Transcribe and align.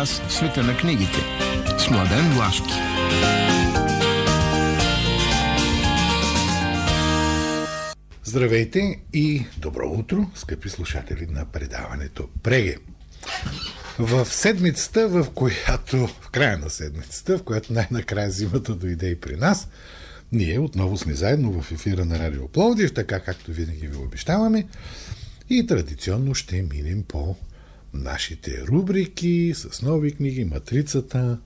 Час 0.00 0.20
в 0.28 0.32
света 0.32 0.62
на 0.62 0.76
книгите. 0.76 1.18
С 1.78 1.90
Младен 1.90 2.32
Влашки. 2.32 2.72
Здравейте 8.24 9.00
и 9.12 9.44
добро 9.58 9.88
утро, 9.88 10.30
скъпи 10.34 10.68
слушатели 10.68 11.26
на 11.30 11.44
предаването 11.44 12.28
Преге. 12.42 12.76
В 13.98 14.24
седмицата, 14.24 15.08
в 15.08 15.26
която, 15.34 16.06
в 16.06 16.30
края 16.30 16.58
на 16.58 16.70
седмицата, 16.70 17.38
в 17.38 17.42
която 17.42 17.72
най-накрая 17.72 18.30
зимата 18.30 18.74
дойде 18.74 19.08
и 19.08 19.20
при 19.20 19.36
нас, 19.36 19.68
ние 20.32 20.58
отново 20.58 20.96
сме 20.96 21.14
заедно 21.14 21.62
в 21.62 21.72
ефира 21.72 22.04
на 22.04 22.18
Радио 22.18 22.48
Пловдив, 22.48 22.94
така 22.94 23.20
както 23.20 23.52
винаги 23.52 23.86
ви 23.86 23.96
обещаваме. 23.96 24.66
И 25.50 25.66
традиционно 25.66 26.34
ще 26.34 26.62
минем 26.62 27.02
по 27.02 27.36
нашите 27.94 28.66
рубрики 28.66 29.52
с 29.56 29.82
нови 29.82 30.12
книги, 30.12 30.44
матрицата. 30.44 31.38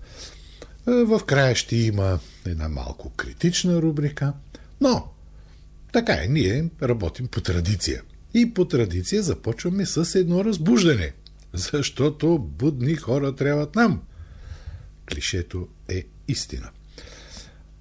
Е, 0.88 0.90
в 0.90 1.20
края 1.26 1.54
ще 1.54 1.76
има 1.76 2.18
една 2.46 2.68
малко 2.68 3.10
критична 3.10 3.82
рубрика, 3.82 4.32
но 4.80 5.08
така 5.92 6.12
е, 6.12 6.26
ние 6.28 6.68
работим 6.82 7.26
по 7.26 7.40
традиция. 7.40 8.02
И 8.34 8.54
по 8.54 8.64
традиция 8.64 9.22
започваме 9.22 9.86
с 9.86 10.14
едно 10.14 10.44
разбуждане, 10.44 11.12
защото 11.52 12.38
будни 12.38 12.94
хора 12.94 13.34
трябват 13.34 13.74
нам. 13.74 14.02
Клишето 15.12 15.68
е 15.88 16.04
истина. 16.28 16.70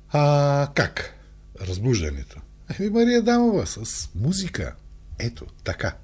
А 0.10 0.68
как? 0.76 1.14
Разбуждането. 1.62 2.42
Еми 2.80 2.90
Мария 2.90 3.22
Дамова 3.22 3.68
с 3.68 4.10
музика. 4.16 4.76
Ето, 5.20 5.46
така. 5.64 5.96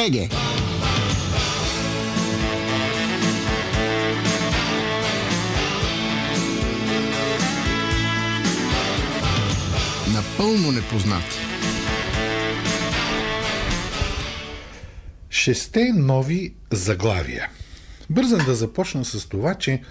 Преге. 0.00 0.28
Напълно 10.14 10.72
непознати. 10.72 11.24
Шесте 15.30 15.92
нови 15.92 16.54
заглавия. 16.70 17.48
Бързам 18.10 18.44
да 18.46 18.54
започна 18.54 19.04
с 19.04 19.28
това, 19.28 19.54
че 19.54 19.82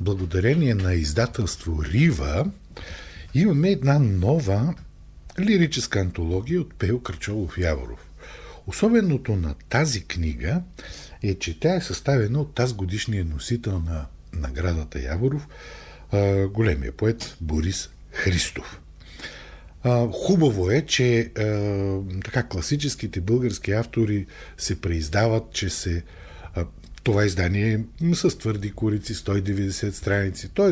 благодарение 0.00 0.74
на 0.74 0.94
издателство 0.94 1.84
Рива 1.84 2.46
имаме 3.34 3.68
една 3.68 3.98
нова 3.98 4.74
лирическа 5.40 6.00
антология 6.00 6.60
от 6.60 6.74
Пео 6.74 7.00
Крачолов 7.00 7.58
Яворов. 7.58 8.11
Особеното 8.66 9.36
на 9.36 9.54
тази 9.68 10.04
книга 10.04 10.62
е, 11.22 11.34
че 11.34 11.60
тя 11.60 11.74
е 11.74 11.80
съставена 11.80 12.40
от 12.40 12.54
тази 12.54 12.74
годишния 12.74 13.24
носител 13.24 13.78
на 13.78 14.06
наградата 14.32 15.00
Яворов, 15.00 15.48
големия 16.50 16.92
поет 16.92 17.36
Борис 17.40 17.90
Христов. 18.12 18.80
Хубаво 20.12 20.70
е, 20.70 20.82
че 20.86 21.30
така 22.24 22.48
класическите 22.48 23.20
български 23.20 23.72
автори 23.72 24.26
се 24.58 24.80
преиздават, 24.80 25.52
че 25.52 25.70
се 25.70 26.02
това 27.02 27.24
издание 27.24 27.84
е 28.02 28.14
с 28.14 28.38
твърди 28.38 28.72
корици, 28.72 29.14
190 29.14 29.90
страници, 29.90 30.48
т.е. 30.48 30.70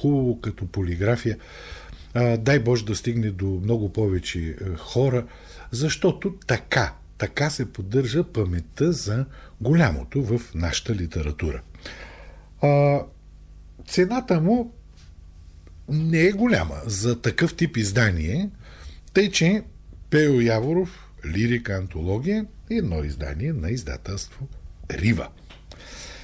хубаво 0.00 0.40
като 0.40 0.66
полиграфия. 0.66 1.38
Дай 2.38 2.58
Боже 2.58 2.84
да 2.84 2.96
стигне 2.96 3.30
до 3.30 3.46
много 3.46 3.92
повече 3.92 4.56
хора, 4.78 5.26
защото 5.70 6.34
така 6.46 6.94
така 7.18 7.50
се 7.50 7.72
поддържа 7.72 8.24
паметта 8.24 8.92
за 8.92 9.26
голямото 9.60 10.22
в 10.22 10.40
нашата 10.54 10.94
литература. 10.94 11.62
А, 12.62 13.00
цената 13.86 14.40
му 14.40 14.74
не 15.88 16.20
е 16.20 16.32
голяма 16.32 16.76
за 16.86 17.20
такъв 17.20 17.54
тип 17.54 17.76
издание, 17.76 18.50
тъй 19.12 19.30
че 19.30 19.62
Пео 20.10 20.40
Яворов, 20.40 21.08
лирика, 21.26 21.72
антология 21.72 22.46
е 22.70 22.74
едно 22.74 23.04
издание 23.04 23.52
на 23.52 23.70
издателство 23.70 24.48
Рива. 24.90 25.28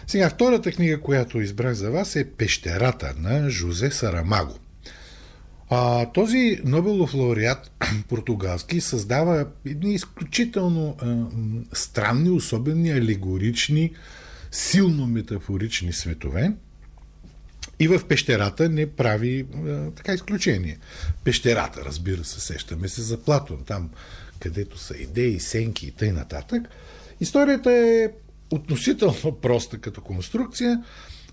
Сега, 0.07 0.31
втората 0.31 0.73
книга, 0.73 1.01
която 1.01 1.41
избрах 1.41 1.73
за 1.73 1.91
вас 1.91 2.17
е 2.17 2.31
Пещерата 2.31 3.15
на 3.19 3.51
Жозе 3.51 3.91
Сарамаго. 3.91 4.59
А, 5.71 6.13
този 6.13 6.61
Нобелов 6.65 7.15
лауреат 7.15 7.71
португалски 8.09 8.81
създава 8.81 9.47
едни 9.67 9.95
изключително 9.95 10.97
а, 10.99 11.17
странни, 11.73 12.31
особени, 12.31 12.91
алегорични, 12.91 13.93
силно 14.51 15.07
метафорични 15.07 15.93
светове. 15.93 16.53
И 17.81 17.89
в 17.89 18.05
пещерата 18.09 18.69
не 18.69 18.87
прави 18.91 19.47
а, 19.67 19.91
така 19.91 20.13
изключение. 20.13 20.79
Пещерата, 21.25 21.85
разбира 21.85 22.25
се, 22.25 22.41
сещаме 22.41 22.89
се 22.89 23.03
за 23.03 23.21
Платон, 23.21 23.59
там 23.67 23.91
където 24.41 24.79
са 24.79 24.97
идеи, 24.97 25.41
сенки 25.41 25.87
и 25.87 25.91
тъй 25.91 26.13
нататък. 26.13 26.63
Историята 27.21 27.73
е 27.73 28.11
относително 28.51 29.33
проста 29.43 29.79
като 29.79 30.01
конструкция. 30.01 30.85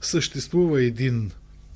Съществува 0.02 0.84
един 0.84 1.32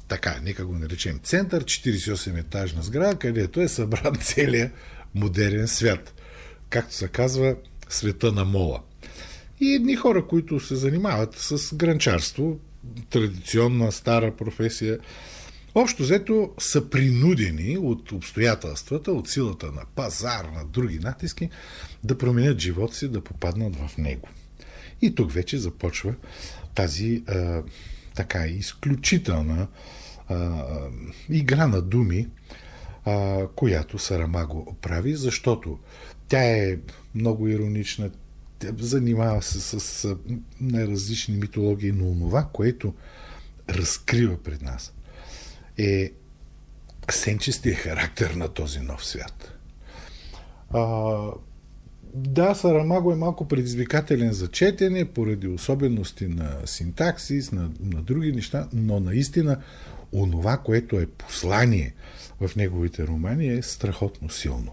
така, 0.07 0.39
нека 0.43 0.65
го 0.65 0.73
наречем 0.73 1.19
център, 1.23 1.63
48-етажна 1.63 2.81
сграда, 2.81 3.15
където 3.15 3.61
е 3.61 3.67
събран 3.67 4.15
целият 4.21 4.71
модерен 5.15 5.67
свят. 5.67 6.13
Както 6.69 6.93
се 6.93 7.07
казва, 7.07 7.55
света 7.89 8.31
на 8.31 8.45
мола. 8.45 8.81
И 9.59 9.73
едни 9.73 9.95
хора, 9.95 10.27
които 10.27 10.59
се 10.59 10.75
занимават 10.75 11.35
с 11.37 11.75
гранчарство, 11.75 12.59
традиционна 13.09 13.91
стара 13.91 14.35
професия, 14.35 14.99
общо 15.75 16.03
взето 16.03 16.53
са 16.57 16.89
принудени 16.89 17.77
от 17.77 18.11
обстоятелствата, 18.11 19.11
от 19.11 19.29
силата 19.29 19.71
на 19.71 19.81
пазар, 19.95 20.45
на 20.55 20.65
други 20.65 20.99
натиски, 20.99 21.49
да 22.03 22.17
променят 22.17 22.59
живота 22.59 22.95
си, 22.95 23.07
да 23.07 23.21
попаднат 23.21 23.75
в 23.75 23.97
него. 23.97 24.27
И 25.01 25.15
тук 25.15 25.31
вече 25.31 25.57
започва 25.57 26.15
тази 26.75 27.23
а, 27.27 27.63
така 28.15 28.45
изключителна 28.45 29.67
а, 30.27 30.65
игра 31.29 31.67
на 31.67 31.81
думи, 31.81 32.27
а, 33.05 33.47
която 33.55 33.99
Сарамаго 33.99 34.75
прави, 34.81 35.15
защото 35.15 35.79
тя 36.27 36.43
е 36.43 36.77
много 37.15 37.47
иронична, 37.47 38.09
занимава 38.79 39.41
се 39.41 39.61
с, 39.61 39.79
с 39.79 40.15
най-различни 40.61 41.37
митологии, 41.37 41.91
но 41.91 42.19
това, 42.19 42.49
което 42.53 42.93
разкрива 43.69 44.37
пред 44.43 44.61
нас 44.61 44.93
е 45.77 46.11
сенчестия 47.11 47.75
характер 47.75 48.29
на 48.31 48.47
този 48.47 48.79
нов 48.79 49.05
свят. 49.05 49.51
А, 50.73 50.81
да, 52.17 52.55
Сарамаго 52.55 53.11
е 53.11 53.15
малко 53.15 53.47
предизвикателен 53.47 54.31
за 54.31 54.47
четене, 54.47 55.05
поради 55.05 55.47
особености 55.47 56.27
на 56.27 56.51
синтаксис, 56.65 57.51
на, 57.51 57.71
на 57.79 58.01
други 58.01 58.31
неща, 58.31 58.67
но 58.73 58.99
наистина 58.99 59.57
онова, 60.13 60.57
което 60.57 60.99
е 60.99 61.05
послание 61.05 61.93
в 62.41 62.55
неговите 62.55 63.07
романи 63.07 63.47
е 63.47 63.61
страхотно 63.61 64.29
силно. 64.29 64.71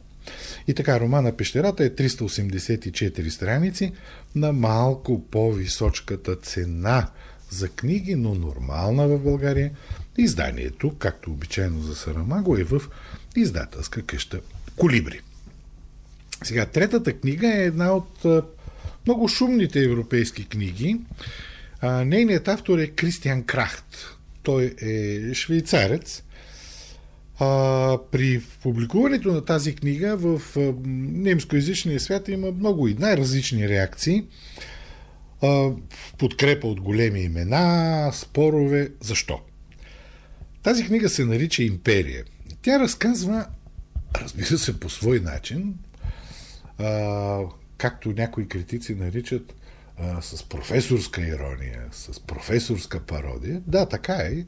И 0.68 0.74
така, 0.74 1.00
романа 1.00 1.36
Пещерата 1.36 1.84
е 1.84 1.90
384 1.90 3.28
страници 3.28 3.92
на 4.34 4.52
малко 4.52 5.22
по-височката 5.30 6.36
цена 6.36 7.08
за 7.50 7.68
книги, 7.68 8.14
но 8.14 8.34
нормална 8.34 9.08
в 9.08 9.18
България. 9.18 9.70
Изданието, 10.18 10.94
както 10.98 11.30
обичайно 11.30 11.80
за 11.82 11.94
Сарамаго, 11.94 12.56
е 12.56 12.64
в 12.64 12.82
издателска 13.36 14.02
къща 14.02 14.40
Колибри. 14.76 15.20
Сега, 16.44 16.66
третата 16.66 17.12
книга 17.12 17.48
е 17.48 17.64
една 17.64 17.92
от 17.92 18.26
много 19.06 19.28
шумните 19.28 19.80
европейски 19.84 20.48
книги. 20.48 21.00
Нейният 21.82 22.48
автор 22.48 22.78
е 22.78 22.86
Кристиан 22.86 23.42
Крахт. 23.42 23.96
Той 24.42 24.74
е 24.82 25.34
швейцарец. 25.34 26.22
А, 27.38 27.98
при 28.10 28.42
публикуването 28.62 29.32
на 29.32 29.44
тази 29.44 29.74
книга 29.74 30.16
в 30.16 30.42
немскоязичния 30.86 32.00
свят 32.00 32.28
има 32.28 32.50
много 32.50 32.88
и 32.88 32.94
най-различни 32.94 33.68
реакции. 33.68 34.24
А, 35.42 35.70
подкрепа 36.18 36.66
от 36.66 36.80
големи 36.80 37.20
имена, 37.20 38.10
спорове. 38.14 38.88
Защо? 39.00 39.40
Тази 40.62 40.86
книга 40.86 41.08
се 41.08 41.24
нарича 41.24 41.62
Империя. 41.62 42.24
Тя 42.62 42.80
разказва, 42.80 43.46
разбира 44.22 44.58
се, 44.58 44.80
по 44.80 44.90
свой 44.90 45.20
начин, 45.20 45.74
а, 46.78 47.38
както 47.78 48.12
някои 48.12 48.48
критици 48.48 48.94
наричат, 48.94 49.54
а, 49.98 50.22
с 50.22 50.42
професорска 50.42 51.26
ирония, 51.26 51.82
с 51.92 52.20
професорска 52.20 53.00
пародия. 53.00 53.62
Да, 53.66 53.86
така 53.86 54.14
е. 54.14 54.44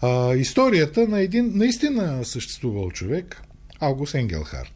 А, 0.00 0.34
историята 0.34 1.08
на 1.08 1.20
един 1.20 1.52
наистина 1.54 2.24
съществувал 2.24 2.90
човек, 2.90 3.42
Аугус 3.80 4.14
Енгелхард. 4.14 4.72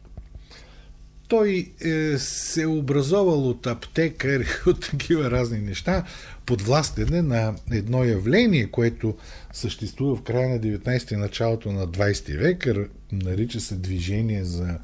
Той 1.27 1.71
е, 1.85 2.17
се 2.17 2.61
е 2.61 2.67
образовал 2.67 3.49
от 3.49 3.67
аптекар 3.67 4.39
и 4.39 4.69
от 4.69 4.89
такива 4.91 5.31
разни 5.31 5.59
неща, 5.59 6.03
подвластене 6.45 7.21
на 7.21 7.55
едно 7.71 8.03
явление, 8.03 8.71
което 8.71 9.17
съществува 9.53 10.15
в 10.15 10.21
края 10.21 10.49
на 10.49 10.59
19 10.59 11.07
ти 11.07 11.15
началото 11.15 11.71
на 11.71 11.87
20 11.87 12.37
век, 12.37 12.67
нарича 13.11 13.59
се 13.59 13.75
движение 13.75 14.43
за 14.43 14.79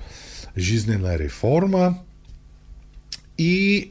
жизнена 0.58 1.20
реформа 1.20 1.96
и 3.38 3.90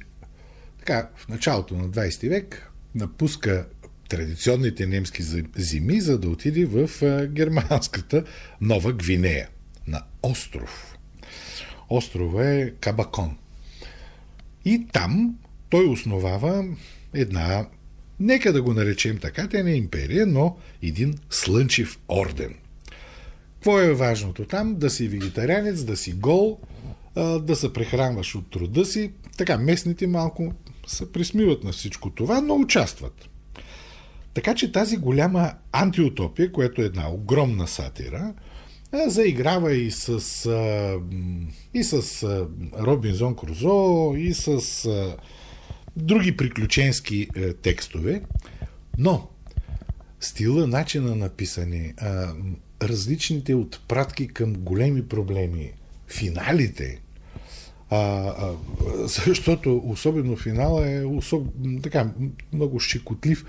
така, 0.78 1.08
в 1.16 1.28
началото 1.28 1.76
на 1.76 1.88
20 1.88 2.28
век 2.28 2.70
напуска 2.94 3.66
традиционните 4.08 4.86
немски 4.86 5.22
зими, 5.56 6.00
за 6.00 6.18
да 6.18 6.28
отиде 6.28 6.66
в 6.66 6.90
германската 7.26 8.24
Нова 8.60 8.92
Гвинея, 8.92 9.48
на 9.86 10.02
остров. 10.22 10.96
Острова 11.88 12.50
е 12.50 12.70
Кабакон. 12.70 13.36
И 14.64 14.86
там 14.92 15.38
той 15.70 15.86
основава 15.86 16.64
една, 17.14 17.66
нека 18.20 18.52
да 18.52 18.62
го 18.62 18.74
наречем 18.74 19.18
така, 19.18 19.48
тя 19.48 19.62
не 19.62 19.70
е 19.70 19.76
империя, 19.76 20.26
но 20.26 20.56
един 20.82 21.18
слънчев 21.30 21.98
орден. 22.08 22.54
Какво 23.60 23.78
е 23.78 23.94
важното 23.94 24.44
там? 24.44 24.74
Да 24.74 24.90
си 24.90 25.08
вегетарианец, 25.08 25.84
да 25.84 25.96
си 25.96 26.12
гол, 26.12 26.58
да 27.40 27.56
се 27.56 27.72
прехранваш 27.72 28.34
от 28.34 28.50
труда 28.50 28.84
си. 28.84 29.12
Така, 29.36 29.58
местните 29.58 30.06
малко 30.06 30.52
се 30.86 31.12
присмиват 31.12 31.64
на 31.64 31.72
всичко 31.72 32.10
това, 32.10 32.40
но 32.40 32.54
участват. 32.54 33.28
Така 34.34 34.54
че 34.54 34.72
тази 34.72 34.96
голяма 34.96 35.52
антиутопия, 35.72 36.52
която 36.52 36.82
е 36.82 36.84
една 36.84 37.10
огромна 37.10 37.68
сатира, 37.68 38.34
заиграва 39.06 39.72
и 39.72 39.90
с, 39.90 40.08
и 41.74 41.84
с 41.84 42.24
Робинзон 42.78 43.36
Крузо, 43.36 44.14
и 44.16 44.34
с 44.34 44.60
други 45.96 46.36
приключенски 46.36 47.28
е, 47.36 47.52
текстове, 47.52 48.22
но 48.98 49.28
стила, 50.20 50.66
начина 50.66 51.16
на 51.16 51.28
писане, 51.28 51.94
различните 52.82 53.54
отпратки 53.54 54.28
към 54.28 54.52
големи 54.52 55.08
проблеми, 55.08 55.72
финалите, 56.08 57.00
а, 57.90 57.98
а, 57.98 58.54
защото 59.04 59.82
особено 59.84 60.36
финала 60.36 60.90
е 60.90 61.04
особ, 61.04 61.46
така, 61.82 62.10
много 62.52 62.80
щекотлив. 62.80 63.44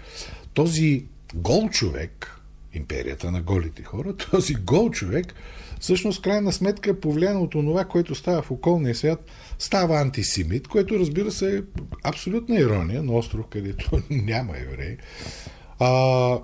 Този 0.54 1.06
гол 1.36 1.70
човек, 1.70 2.40
империята 2.74 3.32
на 3.32 3.42
голите 3.42 3.84
хора, 3.84 4.16
този 4.32 4.54
гол 4.54 4.90
човек, 4.92 5.34
всъщност, 5.80 6.22
крайна 6.22 6.52
сметка, 6.52 7.00
повлиян 7.00 7.38
от 7.38 7.52
това, 7.52 7.86
което 7.86 8.16
става 8.16 8.42
в 8.42 8.52
околния 8.52 8.96
свят, 8.96 9.26
става 9.60 10.02
антисемит, 10.02 10.68
което 10.68 11.00
разбира 11.00 11.32
се 11.32 11.58
е 11.58 11.62
абсолютна 12.04 12.60
ирония 12.60 13.04
на 13.04 13.14
остров, 13.14 13.46
където 13.50 14.02
няма 14.10 14.58
евреи. 14.58 14.98
А, 15.80 16.40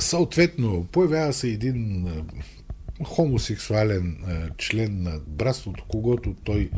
съответно, 0.00 0.86
появява 0.92 1.32
се 1.32 1.48
един 1.48 2.08
хомосексуален 3.04 4.16
член 4.58 5.02
на 5.02 5.20
братството, 5.26 5.84
когато 5.88 6.34
той 6.44 6.70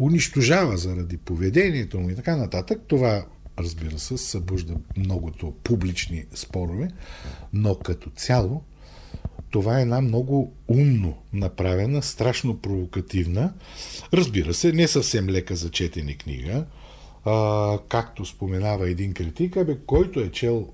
унищожава 0.00 0.76
заради 0.76 1.16
поведението 1.16 2.00
му 2.00 2.10
и 2.10 2.14
така 2.14 2.36
нататък. 2.36 2.80
Това 2.86 3.24
разбира 3.58 3.98
се, 3.98 4.18
събужда 4.18 4.74
многото 4.96 5.54
публични 5.64 6.24
спорове, 6.34 6.88
но 7.52 7.74
като 7.74 8.10
цяло 8.10 8.62
това 9.50 9.78
е 9.78 9.82
една 9.82 10.00
много 10.00 10.52
умно 10.68 11.16
направена, 11.32 12.02
страшно 12.02 12.58
провокативна, 12.58 13.52
разбира 14.12 14.54
се, 14.54 14.72
не 14.72 14.88
съвсем 14.88 15.28
лека 15.28 15.56
за 15.56 15.70
четене 15.70 16.14
книга, 16.14 16.64
а, 17.24 17.78
както 17.88 18.24
споменава 18.24 18.90
един 18.90 19.14
критик, 19.14 19.56
абе, 19.56 19.78
който 19.86 20.20
е 20.20 20.30
чел 20.30 20.68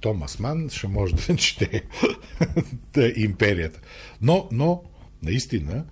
Томас 0.00 0.38
Ман, 0.38 0.68
ще 0.70 0.88
може 0.88 1.14
да 1.14 1.36
чете 1.42 1.82
империята. 3.16 3.80
Но, 4.22 4.48
но, 4.52 4.82
наистина, 5.22 5.84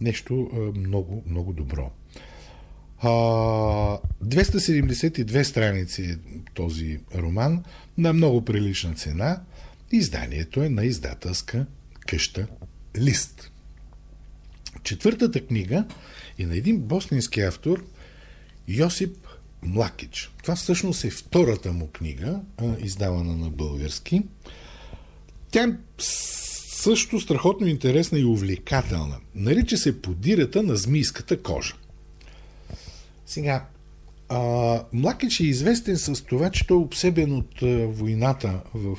нещо 0.00 0.50
е, 0.52 0.56
много, 0.78 1.22
много 1.26 1.52
добро. 1.52 1.90
272 3.02 5.42
страници 5.42 6.02
е 6.02 6.18
този 6.54 7.00
роман 7.14 7.64
на 7.98 8.12
много 8.12 8.44
прилична 8.44 8.94
цена. 8.94 9.42
Изданието 9.92 10.62
е 10.62 10.68
на 10.68 10.84
издателска 10.84 11.66
къща 12.06 12.46
Лист. 12.98 13.52
Четвъртата 14.82 15.46
книга 15.46 15.84
е 16.38 16.46
на 16.46 16.56
един 16.56 16.78
боснински 16.78 17.40
автор 17.40 17.84
Йосип 18.68 19.16
Млакич. 19.62 20.30
Това 20.42 20.56
всъщност 20.56 21.04
е 21.04 21.10
втората 21.10 21.72
му 21.72 21.86
книга, 21.86 22.40
издавана 22.78 23.36
на 23.36 23.50
български. 23.50 24.22
Тя 25.50 25.64
е 25.64 25.76
също 25.98 27.20
страхотно 27.20 27.66
интересна 27.66 28.18
и 28.18 28.24
увлекателна. 28.24 29.16
Нарича 29.34 29.76
се 29.76 30.02
Подирата 30.02 30.62
на 30.62 30.76
змийската 30.76 31.42
кожа. 31.42 31.74
Сега, 33.26 33.66
а, 34.28 34.38
Млакич 34.92 35.40
е 35.40 35.46
известен 35.46 35.96
с 35.96 36.24
това, 36.24 36.50
че 36.50 36.66
той 36.66 36.76
е 36.76 36.80
обсебен 36.80 37.32
от 37.32 37.60
войната 37.96 38.60
в 38.74 38.98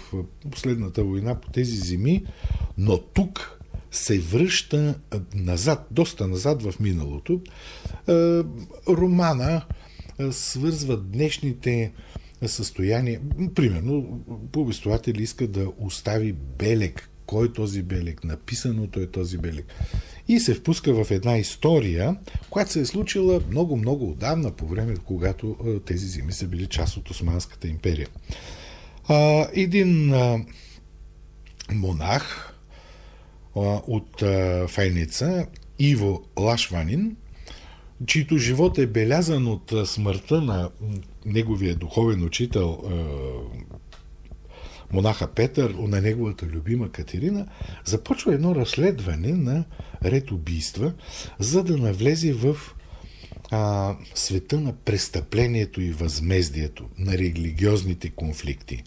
последната 0.51 1.03
война 1.03 1.35
по 1.35 1.51
тези 1.51 1.75
земи, 1.75 2.25
но 2.77 2.97
тук 2.97 3.59
се 3.91 4.19
връща 4.19 4.95
назад, 5.35 5.87
доста 5.91 6.27
назад 6.27 6.63
в 6.63 6.79
миналото. 6.79 7.41
А, 8.07 8.43
романа 8.87 9.61
а, 10.21 10.33
свързва 10.33 10.97
днешните 10.97 11.91
състояния. 12.45 13.21
Примерно, 13.55 14.21
повествовател 14.51 15.13
иска 15.13 15.47
да 15.47 15.67
остави 15.79 16.33
белег. 16.33 17.09
Кой 17.25 17.47
е 17.47 17.53
този 17.53 17.81
белег? 17.81 18.23
Написаното 18.23 18.99
е 18.99 19.07
този 19.07 19.37
белег 19.37 19.65
и 20.27 20.39
се 20.39 20.53
впуска 20.53 21.03
в 21.03 21.11
една 21.11 21.37
история, 21.37 22.15
която 22.49 22.71
се 22.71 22.79
е 22.79 22.85
случила 22.85 23.41
много-много 23.49 24.09
отдавна, 24.09 24.51
по 24.51 24.67
време, 24.67 24.95
когато 25.05 25.57
тези 25.85 26.07
земи 26.07 26.31
са 26.31 26.47
били 26.47 26.67
част 26.67 26.97
от 26.97 27.09
Османската 27.09 27.67
империя. 27.67 28.07
Един 29.53 30.13
монах 31.73 32.53
от 33.55 34.23
Файница, 34.67 35.47
Иво 35.79 36.23
Лашванин, 36.39 37.15
чийто 38.07 38.37
живот 38.37 38.77
е 38.77 38.87
белязан 38.87 39.47
от 39.47 39.73
смъртта 39.85 40.41
на 40.41 40.69
неговия 41.25 41.75
духовен 41.75 42.23
учител 42.23 42.79
монаха 44.93 45.27
Петър, 45.27 45.75
на 45.79 46.01
неговата 46.01 46.45
любима 46.45 46.91
Катерина, 46.91 47.45
започва 47.85 48.33
едно 48.33 48.55
разследване 48.55 49.31
на 49.31 49.63
ред 50.05 50.31
убийства, 50.31 50.93
за 51.39 51.63
да 51.63 51.77
навлезе 51.77 52.33
в 52.33 52.57
а, 53.51 53.95
света 54.15 54.59
на 54.59 54.73
престъплението 54.73 55.81
и 55.81 55.91
възмездието, 55.91 56.85
на 56.97 57.13
религиозните 57.13 58.09
конфликти. 58.09 58.83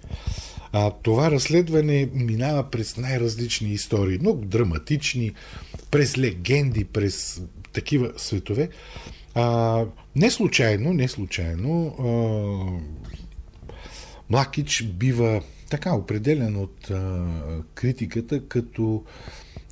А, 0.73 0.91
това 0.91 1.31
разследване 1.31 2.09
минава 2.15 2.71
през 2.71 2.97
най-различни 2.97 3.73
истории, 3.73 4.19
много 4.19 4.45
драматични, 4.45 5.33
през 5.91 6.19
легенди, 6.19 6.85
през 6.85 7.43
такива 7.75 8.13
светове. 8.17 8.69
А, 9.35 9.85
не 10.17 10.31
случайно, 10.31 10.93
не 10.93 11.09
случайно, 11.09 11.87
а, 11.87 12.07
Млакич 14.31 14.83
бива 14.83 15.43
така 15.71 15.95
определен 15.95 16.57
от 16.57 16.91
а, 16.91 17.27
критиката 17.75 18.49
като 18.49 19.05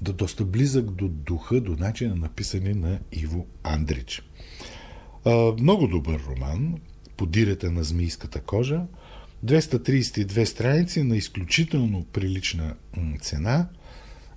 да 0.03 0.13
доста 0.13 0.45
близък 0.45 0.91
до 0.91 1.09
духа, 1.09 1.61
до 1.61 1.77
начина 1.77 2.15
на 2.15 2.29
писане 2.29 2.75
на 2.75 2.99
Иво 3.13 3.47
Андрич. 3.63 4.23
А, 5.25 5.53
много 5.61 5.87
добър 5.87 6.21
роман, 6.29 6.75
Подирата 7.17 7.71
на 7.71 7.85
змийската 7.85 8.41
кожа, 8.41 8.83
232 9.47 10.45
страници 10.45 11.03
на 11.03 11.17
изключително 11.17 12.05
прилична 12.05 12.75
цена. 13.21 13.69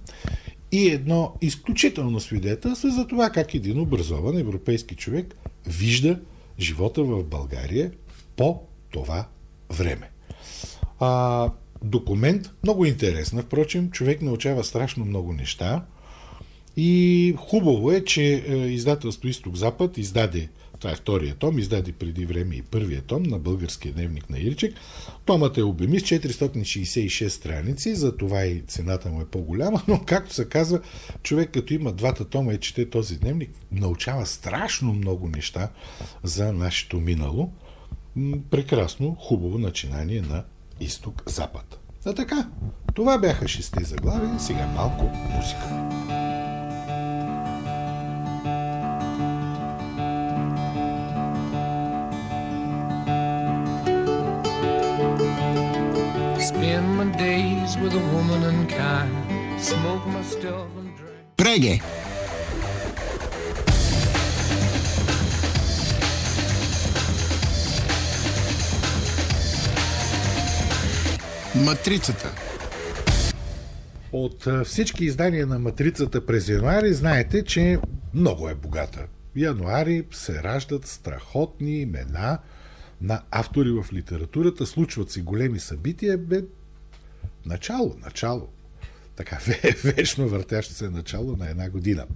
и 0.72 0.88
едно 0.88 1.34
изключително 1.40 2.20
свидетелство 2.20 2.88
за 2.88 3.06
това 3.06 3.30
как 3.30 3.54
един 3.54 3.80
образован 3.80 4.38
европейски 4.38 4.96
човек 4.96 5.36
вижда 5.66 6.20
живота 6.58 7.02
в 7.02 7.24
България 7.24 7.92
по 8.36 8.60
това 8.90 9.28
време. 9.70 10.10
А, 10.98 11.50
документ, 11.82 12.50
много 12.62 12.84
интересна, 12.84 13.42
впрочем, 13.42 13.90
човек 13.90 14.22
научава 14.22 14.64
страшно 14.64 15.04
много 15.04 15.32
неща 15.32 15.84
и 16.76 17.34
хубаво 17.38 17.92
е, 17.92 18.04
че 18.04 18.44
е, 18.46 18.56
издателство 18.56 19.28
Изток-Запад 19.28 19.98
издаде 19.98 20.48
това 20.80 20.92
е 20.92 20.96
втория 20.96 21.34
том, 21.34 21.58
издаде 21.58 21.92
преди 21.92 22.26
време 22.26 22.54
и 22.54 22.62
първия 22.62 23.02
том 23.02 23.22
на 23.22 23.38
българския 23.38 23.92
дневник 23.92 24.30
на 24.30 24.38
Ирчек. 24.38 24.74
Томът 25.24 25.58
е 25.58 25.62
обемист 25.62 26.06
466 26.06 27.28
страници, 27.28 27.94
за 27.94 28.16
това 28.16 28.44
и 28.44 28.60
цената 28.60 29.08
му 29.08 29.20
е 29.20 29.24
по-голяма, 29.24 29.82
но 29.88 30.00
както 30.06 30.34
се 30.34 30.48
казва, 30.48 30.80
човек 31.22 31.50
като 31.50 31.74
има 31.74 31.92
двата 31.92 32.24
тома 32.24 32.52
и 32.52 32.58
чете 32.58 32.90
този 32.90 33.18
дневник, 33.18 33.50
научава 33.72 34.26
страшно 34.26 34.92
много 34.92 35.28
неща 35.28 35.68
за 36.22 36.52
нашето 36.52 37.00
минало. 37.00 37.52
Прекрасно, 38.50 39.16
хубаво 39.20 39.58
начинание 39.58 40.22
на 40.22 40.44
изток-запад. 40.80 41.80
А 42.06 42.14
така, 42.14 42.48
това 42.94 43.18
бяха 43.18 43.48
шести 43.48 43.84
заглавия, 43.84 44.40
сега 44.40 44.66
малко 44.66 45.04
музика. 45.04 46.19
Woman 58.20 58.42
and 58.50 58.68
kind. 58.68 59.12
Smoke 59.70 60.04
my 60.14 60.22
stuff 60.32 60.68
and 60.80 60.90
drink. 60.98 61.36
Преге! 61.36 61.80
Матрицата. 71.64 72.32
От 74.12 74.46
всички 74.64 75.04
издания 75.04 75.46
на 75.46 75.58
Матрицата 75.58 76.26
през 76.26 76.48
януари 76.48 76.92
знаете, 76.92 77.44
че 77.44 77.78
много 78.14 78.48
е 78.48 78.54
богата. 78.54 79.06
Януари 79.36 80.04
се 80.12 80.42
раждат 80.42 80.86
страхотни 80.86 81.80
имена– 81.80 82.38
на 83.02 83.22
автори 83.30 83.70
в 83.70 83.92
литературата, 83.92 84.66
случват 84.66 85.10
се 85.10 85.20
големи 85.20 85.58
събития, 85.58 86.18
бе 86.18 86.42
начало, 87.46 87.96
начало. 88.04 88.48
Така, 89.16 89.38
вечно 89.84 90.28
въртящо 90.28 90.74
се 90.74 90.90
начало 90.90 91.36
на 91.36 91.50
една 91.50 91.70
година. 91.70 92.06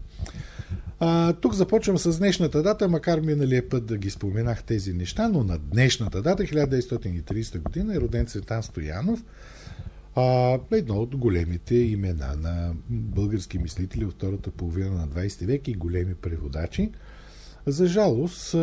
А, 1.00 1.32
тук 1.32 1.54
започвам 1.54 1.98
с 1.98 2.18
днешната 2.18 2.62
дата, 2.62 2.88
макар 2.88 3.20
миналия 3.20 3.68
път 3.68 3.86
да 3.86 3.98
ги 3.98 4.10
споменах 4.10 4.62
тези 4.64 4.92
неща, 4.92 5.28
но 5.28 5.44
на 5.44 5.58
днешната 5.58 6.22
дата, 6.22 6.42
1930 6.42 7.58
година, 7.58 7.94
е 7.94 8.00
роден 8.00 8.26
Цветан 8.26 8.62
Стоянов, 8.62 9.24
а, 10.16 10.58
едно 10.72 10.94
от 10.94 11.16
големите 11.16 11.74
имена 11.74 12.36
на 12.36 12.74
български 12.90 13.58
мислители 13.58 14.04
от 14.04 14.12
втората 14.12 14.50
половина 14.50 14.90
на 14.90 15.08
20 15.08 15.46
век 15.46 15.68
и 15.68 15.74
големи 15.74 16.14
преводачи. 16.14 16.90
За 17.66 17.86
жалост, 17.86 18.56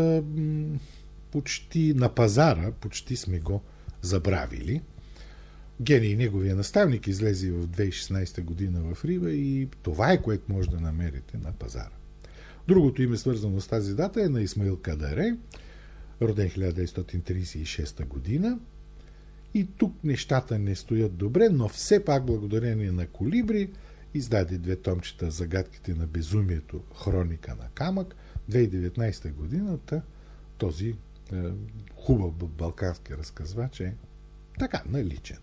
почти 1.31 1.93
на 1.93 2.09
пазара, 2.09 2.71
почти 2.71 3.15
сме 3.15 3.39
го 3.39 3.61
забравили. 4.01 4.81
Гений, 5.81 6.15
неговия 6.15 6.55
наставник, 6.55 7.07
излезе 7.07 7.51
в 7.51 7.67
2016 7.67 8.41
година 8.41 8.81
в 8.81 9.05
Рива 9.05 9.31
и 9.31 9.67
това 9.83 10.11
е 10.11 10.21
което 10.21 10.53
може 10.53 10.69
да 10.69 10.79
намерите 10.79 11.37
на 11.37 11.51
пазара. 11.51 11.91
Другото 12.67 13.01
име, 13.01 13.17
свързано 13.17 13.61
с 13.61 13.67
тази 13.67 13.95
дата, 13.95 14.23
е 14.23 14.29
на 14.29 14.41
Исмаил 14.41 14.77
Кадаре, 14.77 15.35
роден 16.21 16.49
1936 16.49 18.05
година. 18.05 18.59
И 19.53 19.67
тук 19.77 20.03
нещата 20.03 20.59
не 20.59 20.75
стоят 20.75 21.15
добре, 21.15 21.49
но 21.49 21.69
все 21.69 22.05
пак 22.05 22.25
благодарение 22.25 22.91
на 22.91 23.07
Колибри 23.07 23.69
издаде 24.13 24.57
две 24.57 24.75
томчета 24.75 25.31
Загадките 25.31 25.93
на 25.93 26.07
безумието, 26.07 26.81
хроника 27.03 27.55
на 27.55 27.69
камък, 27.73 28.15
2019 28.51 29.33
годината 29.33 30.01
този 30.57 30.89
е, 30.89 30.95
хубав 31.95 32.33
балкански 32.33 33.13
разказвач 33.17 33.79
е 33.79 33.93
така, 34.59 34.83
наличен. 34.89 35.37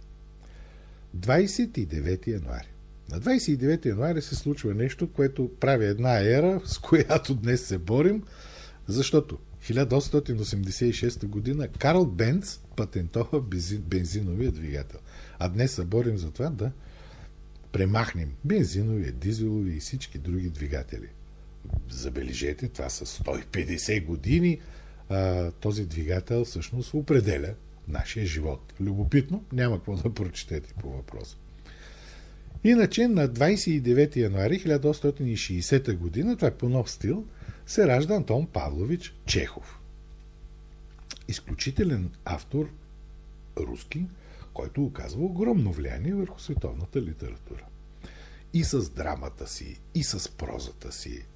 29 1.17 2.27
януари. 2.27 2.69
На 3.11 3.21
29 3.21 3.87
януари 3.87 4.23
се 4.23 4.35
случва 4.35 4.75
нещо, 4.75 5.13
което 5.13 5.51
прави 5.61 5.87
една 5.87 6.21
ера, 6.21 6.61
с 6.65 6.79
която 6.79 7.35
днес 7.35 7.67
се 7.67 7.79
борим, 7.79 8.23
защото 8.87 9.39
1886 9.63 11.27
година 11.27 11.69
Карл 11.69 12.07
Бенц 12.07 12.61
патентова 12.77 13.43
бензиновия 13.81 14.53
двигател. 14.53 15.01
А 15.39 15.49
днес 15.49 15.73
се 15.73 15.85
борим 15.85 16.19
за 16.19 16.31
това 16.31 16.51
да 16.51 16.73
премахнем 17.73 18.33
бензиновия, 18.45 19.13
дизелови 19.13 19.77
и 19.77 19.81
всички 19.81 20.19
други 20.19 20.51
двигатели. 20.51 21.09
Забележете, 21.91 22.69
това 22.69 22.89
са 22.89 23.07
150 23.07 24.05
години 24.05 24.61
а, 25.09 25.51
този 25.51 25.87
двигател 25.87 26.45
всъщност 26.45 26.95
определя 26.95 27.55
нашия 27.89 28.27
живот. 28.27 28.75
Любопитно, 28.81 29.45
няма 29.53 29.77
какво 29.77 29.97
да 29.97 30.15
прочетете 30.15 30.75
по 30.81 30.91
въпроса. 30.91 31.37
Иначе 32.65 33.09
на 33.09 33.29
29 33.29 34.17
януари 34.17 34.61
1860 34.61 35.97
година, 35.97 36.37
това 36.37 36.49
е 36.49 36.55
по 36.55 36.69
нов 36.69 36.91
стил, 36.91 37.27
се 37.67 37.87
ражда 37.87 38.15
Антон 38.15 38.47
Павлович 38.47 39.15
Чехов. 39.27 39.81
Изключителен 41.29 42.11
автор 42.25 42.71
руски, 43.59 44.07
който 44.53 44.85
оказва 44.85 45.25
огромно 45.25 45.73
влияние 45.73 46.15
върху 46.15 46.41
световната 46.41 47.03
литература. 47.03 47.65
И 48.53 48.65
с 48.65 48.91
драмата 48.91 49.47
си, 49.47 49.81
и 49.95 50.03
с 50.05 50.29
прозата 50.37 50.93
си, 50.93 51.27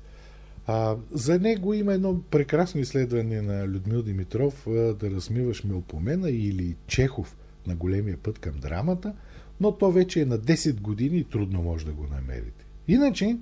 а, 0.67 0.97
за 1.13 1.39
него 1.39 1.75
има 1.75 1.95
едно 1.95 2.23
прекрасно 2.23 2.81
изследване 2.81 3.43
на 3.43 3.69
Людмил 3.69 4.03
Димитров 4.03 4.63
да 4.71 5.11
размиваш 5.11 5.65
мелпомена 5.65 6.31
или 6.31 6.77
Чехов 6.87 7.37
на 7.67 7.75
големия 7.75 8.17
път 8.17 8.39
към 8.39 8.53
драмата, 8.61 9.15
но 9.61 9.73
то 9.73 9.93
вече 9.93 10.21
е 10.21 10.25
на 10.25 10.39
10 10.39 10.81
години 10.81 11.19
и 11.19 11.25
трудно 11.25 11.63
може 11.63 11.87
да 11.87 11.93
го 11.93 12.07
намерите. 12.07 12.65
Иначе 12.89 13.37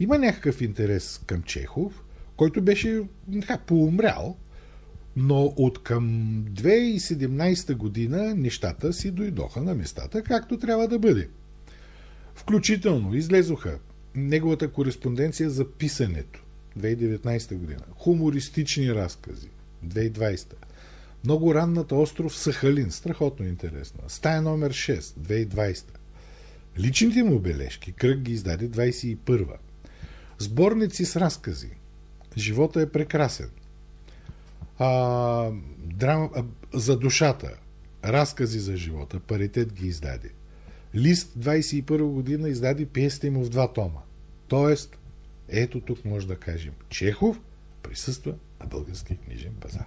има 0.00 0.18
някакъв 0.18 0.60
интерес 0.60 1.20
към 1.26 1.42
Чехов, 1.42 2.04
който 2.36 2.62
беше 2.62 3.02
така, 3.40 3.58
поумрял, 3.58 4.36
но 5.16 5.44
от 5.56 5.82
към 5.82 6.04
2017 6.50 7.74
година 7.74 8.34
нещата 8.34 8.92
си 8.92 9.10
дойдоха 9.10 9.62
на 9.62 9.74
местата, 9.74 10.22
както 10.22 10.58
трябва 10.58 10.88
да 10.88 10.98
бъде. 10.98 11.28
Включително 12.34 13.14
излезоха 13.14 13.78
неговата 14.14 14.72
кореспонденция 14.72 15.50
за 15.50 15.70
писането. 15.70 16.42
2019 16.78 17.54
година, 17.54 17.82
хумористични 17.96 18.94
разкази. 18.94 19.48
2020, 19.86 20.52
много 21.24 21.54
ранната 21.54 21.94
остров 21.94 22.36
Сахалин, 22.36 22.90
страхотно 22.90 23.46
интересна, 23.46 24.00
стая 24.08 24.42
номер 24.42 24.72
6 24.72 25.00
2020, 25.00 25.84
личните 26.78 27.22
му 27.22 27.38
бележки, 27.38 27.92
кръг 27.92 28.20
ги 28.20 28.32
издаде 28.32 28.70
21 28.70 29.46
сборници 30.38 31.04
с 31.04 31.16
разкази, 31.16 31.70
Живота 32.36 32.80
е 32.80 32.88
прекрасен. 32.88 33.50
А, 34.78 35.50
драма, 35.78 36.30
а, 36.34 36.44
за 36.74 36.98
душата. 36.98 37.50
Разкази 38.04 38.58
за 38.58 38.76
живота. 38.76 39.20
Паритет 39.20 39.72
ги 39.72 39.86
издаде. 39.86 40.30
Лист 40.94 41.34
21 41.38 42.02
година 42.02 42.48
издаде 42.48 42.86
пиесите 42.86 43.30
му 43.30 43.44
в 43.44 43.48
два 43.48 43.72
тома. 43.72 44.00
Тоест, 44.48 44.98
ето 45.48 45.80
тук 45.80 46.04
може 46.04 46.26
да 46.26 46.36
кажем, 46.36 46.72
Чехов 46.88 47.40
присъства 47.82 48.34
на 48.60 48.66
български 48.66 49.16
книжен 49.16 49.52
пазар. 49.60 49.86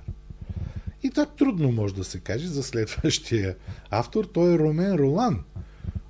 И 1.03 1.09
так 1.09 1.35
трудно 1.38 1.71
може 1.71 1.95
да 1.95 2.03
се 2.03 2.19
каже 2.19 2.47
за 2.47 2.63
следващия 2.63 3.55
автор. 3.89 4.25
Той 4.25 4.53
е 4.53 4.59
Ромен 4.59 4.95
Ролан. 4.95 5.43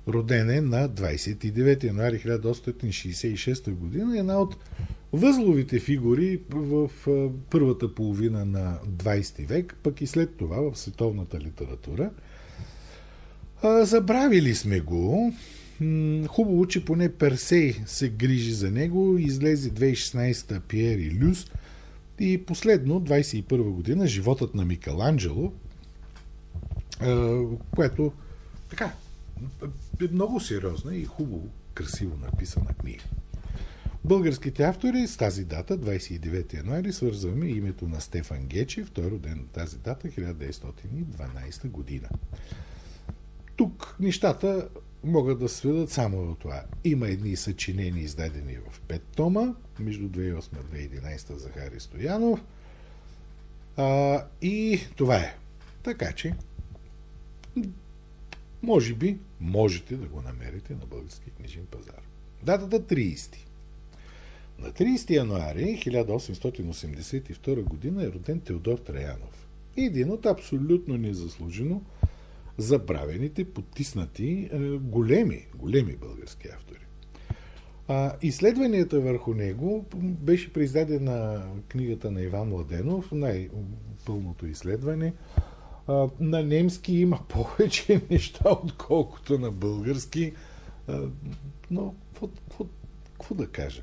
Роден 0.08 0.50
е 0.50 0.60
на 0.60 0.88
29 0.88 1.84
януари 1.84 2.18
1866 2.18 3.70
година. 3.70 4.18
Една 4.18 4.40
от 4.40 4.56
възловите 5.12 5.80
фигури 5.80 6.40
в 6.50 6.90
първата 7.50 7.94
половина 7.94 8.44
на 8.44 8.78
20 8.88 9.46
век, 9.46 9.76
пък 9.82 10.00
и 10.00 10.06
след 10.06 10.36
това 10.36 10.56
в 10.56 10.78
световната 10.78 11.40
литература. 11.40 12.10
Забравили 13.64 14.54
сме 14.54 14.80
го. 14.80 15.32
Хубаво, 16.28 16.66
че 16.66 16.84
поне 16.84 17.12
Персей 17.12 17.74
се 17.86 18.08
грижи 18.08 18.52
за 18.52 18.70
него. 18.70 19.18
Излезе 19.18 19.70
2016 19.70 20.60
Пиер 20.60 20.98
и 20.98 21.18
Люс– 21.20 21.46
и 22.18 22.44
последно, 22.44 23.00
21 23.00 23.70
година, 23.70 24.06
животът 24.06 24.54
на 24.54 24.64
Микеланджело, 24.64 25.52
което 27.74 28.12
така 28.70 28.92
е 30.02 30.08
много 30.12 30.40
сериозна 30.40 30.96
и 30.96 31.04
хубаво, 31.04 31.48
красиво 31.74 32.16
написана 32.16 32.74
книга. 32.74 33.04
Българските 34.04 34.62
автори 34.62 35.06
с 35.06 35.16
тази 35.16 35.44
дата, 35.44 35.78
29 35.78 36.54
януари, 36.54 36.92
свързваме 36.92 37.46
името 37.46 37.88
на 37.88 38.00
Стефан 38.00 38.46
Гечев, 38.46 38.90
той 38.90 39.06
е 39.06 39.10
роден 39.10 39.38
на 39.38 39.46
тази 39.46 39.78
дата, 39.78 40.08
1912 40.08 41.68
година. 41.68 42.08
Тук 43.56 43.96
нещата 44.00 44.68
могат 45.04 45.38
да 45.38 45.48
сведат 45.48 45.90
само 45.90 46.26
до 46.26 46.34
това. 46.34 46.62
Има 46.84 47.08
едни 47.08 47.36
съчинени, 47.36 48.00
издадени 48.00 48.56
в 48.70 48.80
пет 48.80 49.02
тома, 49.16 49.54
между 49.78 50.08
2008 50.08 50.76
и 50.76 50.90
2011 50.90 51.36
Захари 51.36 51.80
Стоянов. 51.80 52.44
А, 53.76 54.24
и 54.42 54.80
това 54.96 55.16
е. 55.16 55.36
Така 55.82 56.12
че, 56.12 56.34
може 58.62 58.94
би, 58.94 59.18
можете 59.40 59.96
да 59.96 60.06
го 60.06 60.22
намерите 60.22 60.74
на 60.74 60.86
български 60.86 61.30
книжен 61.30 61.66
пазар. 61.70 62.02
Датата 62.42 62.80
30. 62.80 63.36
На 64.58 64.70
30 64.70 65.10
януари 65.10 65.80
1882 65.86 67.62
година 67.62 68.04
е 68.04 68.12
роден 68.12 68.40
Теодор 68.40 68.78
Траянов. 68.78 69.46
Един 69.76 70.10
от 70.10 70.26
абсолютно 70.26 70.96
незаслужено 70.96 71.82
забравените, 72.58 73.44
потиснати, 73.44 74.48
е, 74.52 74.58
големи, 74.68 75.46
големи 75.54 75.96
български 75.96 76.48
автори. 76.48 76.86
Изследванията 78.22 79.00
върху 79.00 79.34
него 79.34 79.86
беше 79.96 80.52
произдадена 80.52 81.46
книгата 81.68 82.10
на 82.10 82.22
Иван 82.22 82.48
Младенов, 82.48 83.12
най-пълното 83.12 84.46
изследване. 84.46 85.12
На 86.20 86.42
немски 86.42 86.96
има 86.96 87.20
повече 87.28 88.02
неща, 88.10 88.50
отколкото 88.50 89.38
на 89.38 89.50
български. 89.50 90.32
Но 91.70 91.94
какво 93.12 93.34
да 93.34 93.46
кажа? 93.46 93.82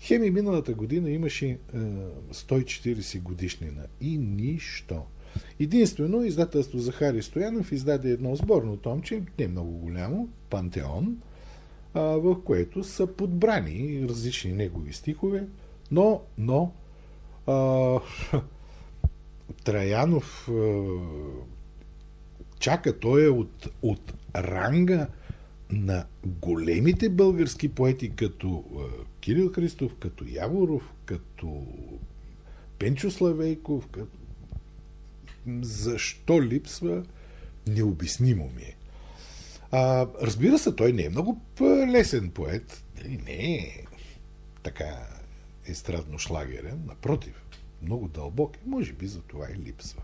Хеми 0.00 0.30
миналата 0.30 0.74
година 0.74 1.10
имаше 1.10 1.58
140 2.32 3.22
годишнина 3.22 3.82
и 4.00 4.18
нищо. 4.18 5.02
Единствено, 5.60 6.24
издателство 6.24 6.78
Захари 6.78 7.22
Стоянов 7.22 7.72
издаде 7.72 8.10
едно 8.10 8.36
сборно 8.36 8.76
томче, 8.76 9.22
не 9.38 9.48
много 9.48 9.70
голямо, 9.70 10.28
Пантеон, 10.50 11.16
в 11.94 12.36
което 12.44 12.84
са 12.84 13.06
подбрани 13.06 14.06
различни 14.08 14.52
негови 14.52 14.92
стихове, 14.92 15.46
но, 15.90 16.20
но 16.38 16.72
а, 17.46 18.00
Траянов 19.64 20.48
а, 20.48 20.84
чака, 22.58 22.98
той 22.98 23.24
е 23.24 23.28
от, 23.28 23.68
от 23.82 24.14
ранга 24.36 25.06
на 25.70 26.06
големите 26.26 27.08
български 27.08 27.68
поети, 27.68 28.10
като 28.10 28.64
Кирил 29.20 29.52
Христов, 29.52 29.94
като 30.00 30.24
Яворов, 30.28 30.92
като 31.04 31.66
Пенчо 32.78 33.10
Славейков, 33.10 33.86
като 33.86 34.18
защо 35.62 36.42
липсва, 36.42 37.02
необяснимо 37.68 38.50
ми 38.56 38.62
е. 38.62 38.76
А, 39.70 40.06
разбира 40.22 40.58
се, 40.58 40.76
той 40.76 40.92
не 40.92 41.02
е 41.02 41.10
много 41.10 41.40
лесен 41.62 42.30
поет. 42.30 42.84
Не 43.26 43.54
е 43.54 43.84
така 44.62 45.06
естрадно 45.66 46.18
шлагерен. 46.18 46.82
Напротив, 46.86 47.44
много 47.82 48.08
дълбок 48.08 48.56
и 48.56 48.68
може 48.68 48.92
би 48.92 49.06
за 49.06 49.20
това 49.20 49.46
и 49.50 49.66
липсва. 49.66 50.02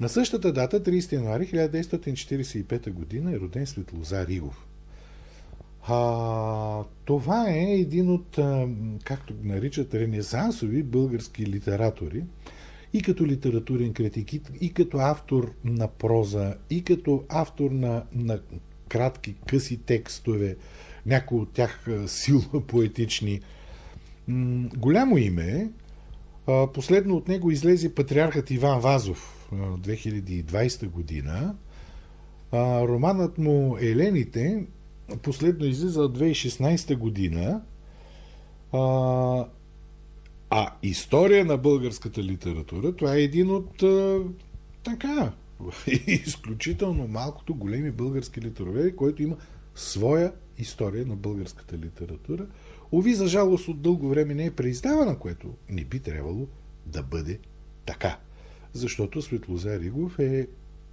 На 0.00 0.08
същата 0.08 0.52
дата, 0.52 0.82
30 0.82 1.12
януари 1.12 1.46
1945 1.46 2.90
година, 2.90 3.32
е 3.32 3.38
роден 3.38 3.66
Светлозар 3.66 4.28
Игов. 4.28 4.66
А, 5.88 6.84
това 7.04 7.50
е 7.50 7.62
един 7.62 8.10
от, 8.10 8.38
както 9.04 9.34
наричат, 9.42 9.94
ренесансови 9.94 10.82
български 10.82 11.46
литератори, 11.46 12.24
и 12.92 13.02
като 13.02 13.26
литературен 13.26 13.92
критик, 13.92 14.32
и, 14.60 14.72
като 14.72 14.98
автор 14.98 15.52
на 15.64 15.88
проза, 15.88 16.54
и 16.70 16.84
като 16.84 17.24
автор 17.28 17.70
на, 17.70 18.04
на 18.12 18.40
кратки, 18.88 19.34
къси 19.46 19.76
текстове, 19.76 20.56
някои 21.06 21.38
от 21.38 21.52
тях 21.52 21.86
силно 22.06 22.60
поетични. 22.66 23.40
М- 24.28 24.68
голямо 24.76 25.18
име. 25.18 25.70
А, 26.46 26.66
последно 26.66 27.16
от 27.16 27.28
него 27.28 27.50
излезе 27.50 27.94
патриархът 27.94 28.50
Иван 28.50 28.80
Вазов 28.80 29.50
2020 29.52 30.88
година. 30.88 31.54
Романът 32.52 33.38
му 33.38 33.76
Елените 33.80 34.66
последно 35.22 35.66
излиза 35.66 36.00
2016 36.00 36.96
година. 36.96 37.62
А, 40.54 40.70
история 40.82 41.44
на 41.44 41.56
българската 41.56 42.22
литература, 42.22 42.96
това 42.96 43.14
е 43.14 43.22
един 43.22 43.50
от 43.50 43.82
така, 44.84 45.32
изключително 46.06 47.08
малкото 47.08 47.54
големи 47.54 47.90
български 47.90 48.40
литератури, 48.40 48.96
който 48.96 49.22
има 49.22 49.36
своя 49.74 50.32
история 50.58 51.06
на 51.06 51.16
българската 51.16 51.78
литература. 51.78 52.46
Ови, 52.92 53.14
за 53.14 53.26
жалост, 53.26 53.68
от 53.68 53.82
дълго 53.82 54.08
време 54.08 54.34
не 54.34 54.44
е 54.44 54.50
преиздавана, 54.50 55.18
което 55.18 55.54
не 55.68 55.84
би 55.84 56.00
трябвало 56.00 56.46
да 56.86 57.02
бъде 57.02 57.38
така. 57.86 58.18
Защото 58.72 59.22
Светлозар 59.22 59.80
Ригов 59.80 60.18
е 60.18 60.48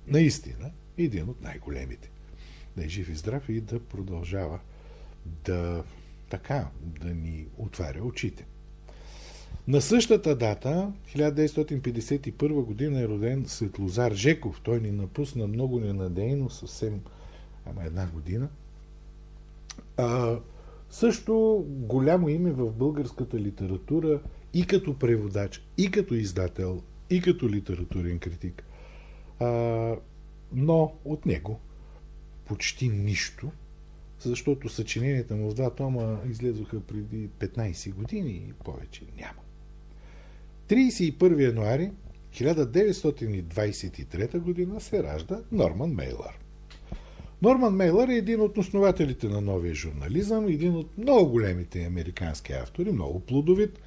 наистина 0.07 0.71
един 0.97 1.29
от 1.29 1.41
най-големите. 1.41 2.11
Да 2.77 2.85
е 2.85 2.89
жив 2.89 3.09
и 3.09 3.15
здрав 3.15 3.49
и 3.49 3.61
да 3.61 3.79
продължава 3.79 4.59
да 5.45 5.83
така, 6.29 6.67
да 6.81 7.13
ни 7.13 7.45
отваря 7.57 8.03
очите. 8.03 8.45
На 9.67 9.81
същата 9.81 10.35
дата, 10.35 10.91
1951 11.15 12.63
година 12.63 13.01
е 13.01 13.07
роден 13.07 13.45
Светлозар 13.47 14.13
Жеков. 14.13 14.61
Той 14.63 14.79
ни 14.79 14.91
напусна 14.91 15.47
много 15.47 15.79
ненадейно, 15.79 16.49
съвсем 16.49 17.01
ама 17.65 17.83
една 17.85 18.07
година. 18.07 18.49
А, 19.97 20.39
също 20.89 21.65
голямо 21.67 22.29
име 22.29 22.51
в 22.51 22.71
българската 22.71 23.39
литература 23.39 24.19
и 24.53 24.67
като 24.67 24.99
преводач, 24.99 25.63
и 25.77 25.91
като 25.91 26.13
издател, 26.13 26.81
и 27.09 27.21
като 27.21 27.49
литературен 27.49 28.19
критик. 28.19 28.63
А, 29.39 29.95
но 30.53 30.93
от 31.05 31.25
него 31.25 31.59
почти 32.45 32.89
нищо, 32.89 33.51
защото 34.27 34.69
съчиненията 34.69 35.35
му 35.35 35.49
в 35.49 35.53
два 35.53 35.69
тома 35.69 36.17
излезоха 36.29 36.79
преди 36.79 37.29
15 37.39 37.93
години 37.93 38.31
и 38.31 38.53
повече 38.63 39.01
няма. 39.17 39.39
31 40.69 41.43
януари 41.43 41.91
1923 42.33 44.39
година 44.39 44.81
се 44.81 45.03
ражда 45.03 45.39
Норман 45.51 45.89
Мейлър. 45.89 46.39
Норман 47.41 47.75
Мейлър 47.75 48.07
е 48.07 48.15
един 48.15 48.41
от 48.41 48.57
основателите 48.57 49.27
на 49.27 49.41
новия 49.41 49.75
журнализъм, 49.75 50.47
един 50.47 50.75
от 50.75 50.97
много 50.97 51.31
големите 51.31 51.85
американски 51.85 52.53
автори, 52.53 52.91
много 52.91 53.19
плодовит. 53.19 53.79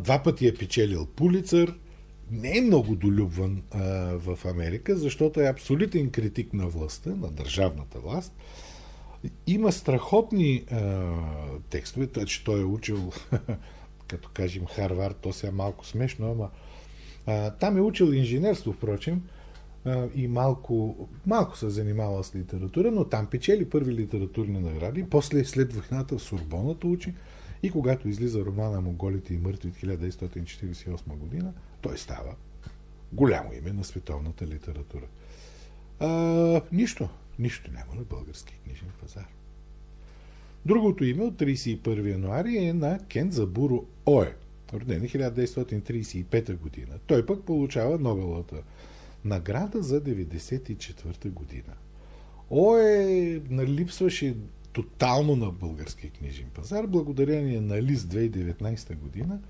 Два 0.00 0.22
пъти 0.24 0.46
е 0.46 0.54
печелил 0.54 1.06
Пулицър, 1.06 1.78
не 2.30 2.58
е 2.58 2.60
много 2.60 2.94
долюбван 2.94 3.62
а, 3.70 3.82
в 4.18 4.38
Америка, 4.44 4.96
защото 4.96 5.40
е 5.40 5.48
абсолютен 5.48 6.10
критик 6.10 6.52
на 6.52 6.66
властта, 6.66 7.10
на 7.10 7.30
държавната 7.30 7.98
власт. 7.98 8.32
Има 9.46 9.72
страхотни 9.72 10.64
а, 10.70 11.12
текстове, 11.70 12.08
че 12.26 12.44
той 12.44 12.60
е 12.60 12.64
учил 12.64 13.12
като 14.08 14.28
кажем 14.34 14.66
Харвард, 14.66 15.16
то 15.16 15.32
сега 15.32 15.52
малко 15.52 15.86
смешно, 15.86 16.30
ама 16.30 16.50
а, 17.26 17.50
там 17.50 17.76
е 17.76 17.80
учил 17.80 18.04
инженерство, 18.04 18.72
впрочем, 18.72 19.22
а, 19.84 20.06
и 20.14 20.28
малко, 20.28 21.08
малко 21.26 21.58
се 21.58 21.70
занимава 21.70 22.24
с 22.24 22.34
литература, 22.34 22.90
но 22.90 23.04
там 23.04 23.26
печели 23.26 23.70
първи 23.70 23.92
литературни 23.92 24.60
награди, 24.60 25.04
после 25.10 25.44
след 25.44 25.72
войната 25.72 26.18
в 26.18 26.22
Сорбоната 26.22 26.86
учи 26.86 27.14
и 27.62 27.70
когато 27.70 28.08
излиза 28.08 28.44
романа 28.44 28.80
Монголите 28.80 29.34
и 29.34 29.38
мъртви 29.38 29.68
от 29.68 29.76
1948 29.76 31.16
година, 31.16 31.52
той 31.80 31.98
става 31.98 32.34
голямо 33.12 33.52
име 33.52 33.72
на 33.72 33.84
световната 33.84 34.46
литература. 34.46 35.06
А, 36.00 36.60
нищо, 36.72 37.08
нищо 37.38 37.70
няма 37.72 37.94
на 37.94 38.02
български 38.02 38.58
книжен 38.64 38.88
пазар. 39.00 39.26
Другото 40.66 41.04
име 41.04 41.24
от 41.24 41.34
31 41.34 42.10
януари 42.10 42.56
е 42.56 42.72
на 42.72 42.98
Кензабуро 43.08 43.84
Ое, 44.06 44.34
роден 44.72 45.02
1935 45.02 46.56
година. 46.56 46.98
Той 47.06 47.26
пък 47.26 47.44
получава 47.44 47.98
Нобелата 47.98 48.62
награда 49.24 49.82
за 49.82 50.00
1994 50.02 51.30
година. 51.30 51.74
Ое 52.50 53.40
налипсваше 53.50 54.36
тотално 54.72 55.36
на 55.36 55.50
български 55.50 56.10
книжен 56.10 56.46
пазар, 56.54 56.86
благодарение 56.86 57.60
на 57.60 57.82
Лист 57.82 58.06
2019 58.06 58.96
година. 58.96 59.40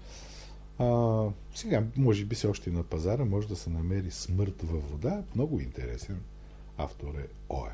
А, 0.79 1.25
сега, 1.55 1.85
може 1.97 2.25
би 2.25 2.35
се 2.35 2.47
още 2.47 2.71
на 2.71 2.83
пазара 2.83 3.25
може 3.25 3.49
да 3.49 3.57
се 3.57 3.71
намери 3.71 4.11
Смърт 4.11 4.63
във 4.63 4.91
вода. 4.91 5.23
Много 5.35 5.61
интересен 5.61 6.21
автор 6.79 7.15
е 7.15 7.27
Ое. 7.49 7.71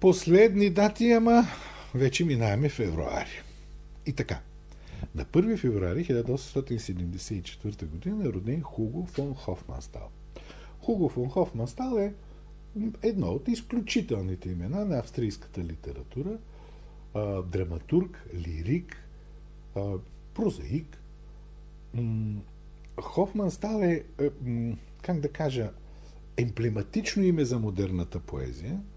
Последни 0.00 0.70
дати, 0.70 1.12
ама 1.12 1.44
вече 1.94 2.24
минаваме 2.24 2.68
февруари. 2.68 3.42
И 4.06 4.12
така. 4.12 4.40
На 5.14 5.24
1 5.24 5.56
февруари 5.56 6.04
1874 6.04 7.78
г. 7.78 8.28
е 8.28 8.32
роден 8.32 8.62
Хуго 8.62 9.06
фон 9.06 9.34
Хофманстал. 9.34 10.08
Хуго 10.80 11.08
фон 11.08 11.28
Хофманстал 11.28 11.98
е 11.98 12.14
едно 13.02 13.26
от 13.26 13.48
изключителните 13.48 14.50
имена 14.50 14.84
на 14.84 14.98
австрийската 14.98 15.64
литература. 15.64 16.38
Драматург, 17.46 18.24
лирик, 18.34 18.96
прозаик. 20.34 20.98
Хофманстал 23.00 23.82
е, 23.82 24.04
е, 24.20 24.30
как 25.02 25.20
да 25.20 25.28
кажа, 25.28 25.70
емблематично 26.38 27.22
име 27.22 27.44
за 27.44 27.58
модерната 27.58 28.20
поезия– 28.20 28.80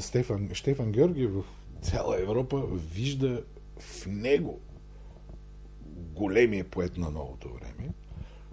Стефан, 0.00 0.50
Штефан 0.52 0.92
Георгиев 0.92 1.32
в 1.32 1.44
цяла 1.82 2.20
Европа 2.20 2.66
вижда 2.94 3.44
в 3.78 4.06
него 4.06 4.60
големия 5.96 6.64
поет 6.64 6.96
на 6.96 7.10
новото 7.10 7.48
време. 7.48 7.92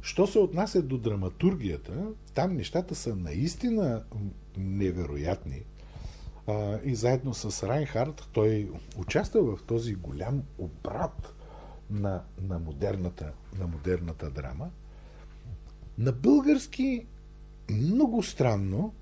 Що 0.01 0.27
се 0.27 0.39
отнася 0.39 0.81
до 0.81 0.97
драматургията, 0.97 2.07
там 2.33 2.55
нещата 2.55 2.95
са 2.95 3.15
наистина 3.15 4.03
невероятни. 4.57 5.63
И 6.83 6.95
заедно 6.95 7.33
с 7.33 7.67
Райнхард 7.67 8.29
той 8.33 8.71
участва 8.97 9.55
в 9.55 9.63
този 9.63 9.95
голям 9.95 10.43
обрат 10.57 11.33
на, 11.89 12.23
на, 12.41 12.59
модерната, 12.59 13.33
на 13.59 13.67
модерната 13.67 14.29
драма. 14.29 14.69
На 15.97 16.11
български 16.11 17.05
много 17.71 18.23
странно 18.23 18.93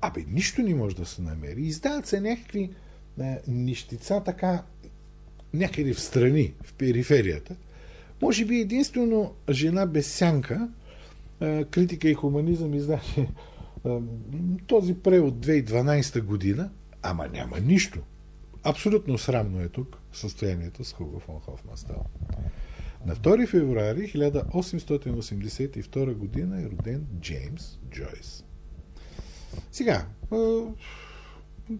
Абе, 0.00 0.24
нищо 0.28 0.62
не 0.62 0.74
може 0.74 0.96
да 0.96 1.06
се 1.06 1.22
намери. 1.22 1.62
Издават 1.62 2.06
се 2.06 2.20
някакви 2.20 2.70
е, 3.20 3.38
нищица 3.48 4.22
така 4.24 4.62
някъде 5.54 5.94
в 5.94 6.00
страни, 6.00 6.52
в 6.62 6.72
периферията. 6.72 7.56
Може 8.22 8.44
би 8.44 8.60
единствено 8.60 9.34
жена 9.50 9.86
без 9.86 10.12
сянка, 10.12 10.68
е, 11.40 11.64
критика 11.64 12.08
и 12.08 12.14
хуманизъм 12.14 12.74
издаше 12.74 13.20
е, 13.20 13.28
този 14.66 14.94
превод 14.94 15.46
2012 15.46 16.22
година, 16.22 16.70
ама 17.02 17.28
няма 17.28 17.60
нищо. 17.60 17.98
Абсолютно 18.64 19.18
срамно 19.18 19.60
е 19.60 19.68
тук 19.68 19.98
състоянието 20.12 20.84
с 20.84 20.92
Хуго 20.92 21.20
фон 21.20 21.40
Хофманстал. 21.40 22.04
На 23.06 23.14
2 23.14 23.46
февруари 23.46 24.12
1882 24.12 26.14
година 26.14 26.62
е 26.62 26.64
роден 26.64 27.06
Джеймс 27.20 27.78
Джойс. 27.90 28.44
Сега, 29.72 30.06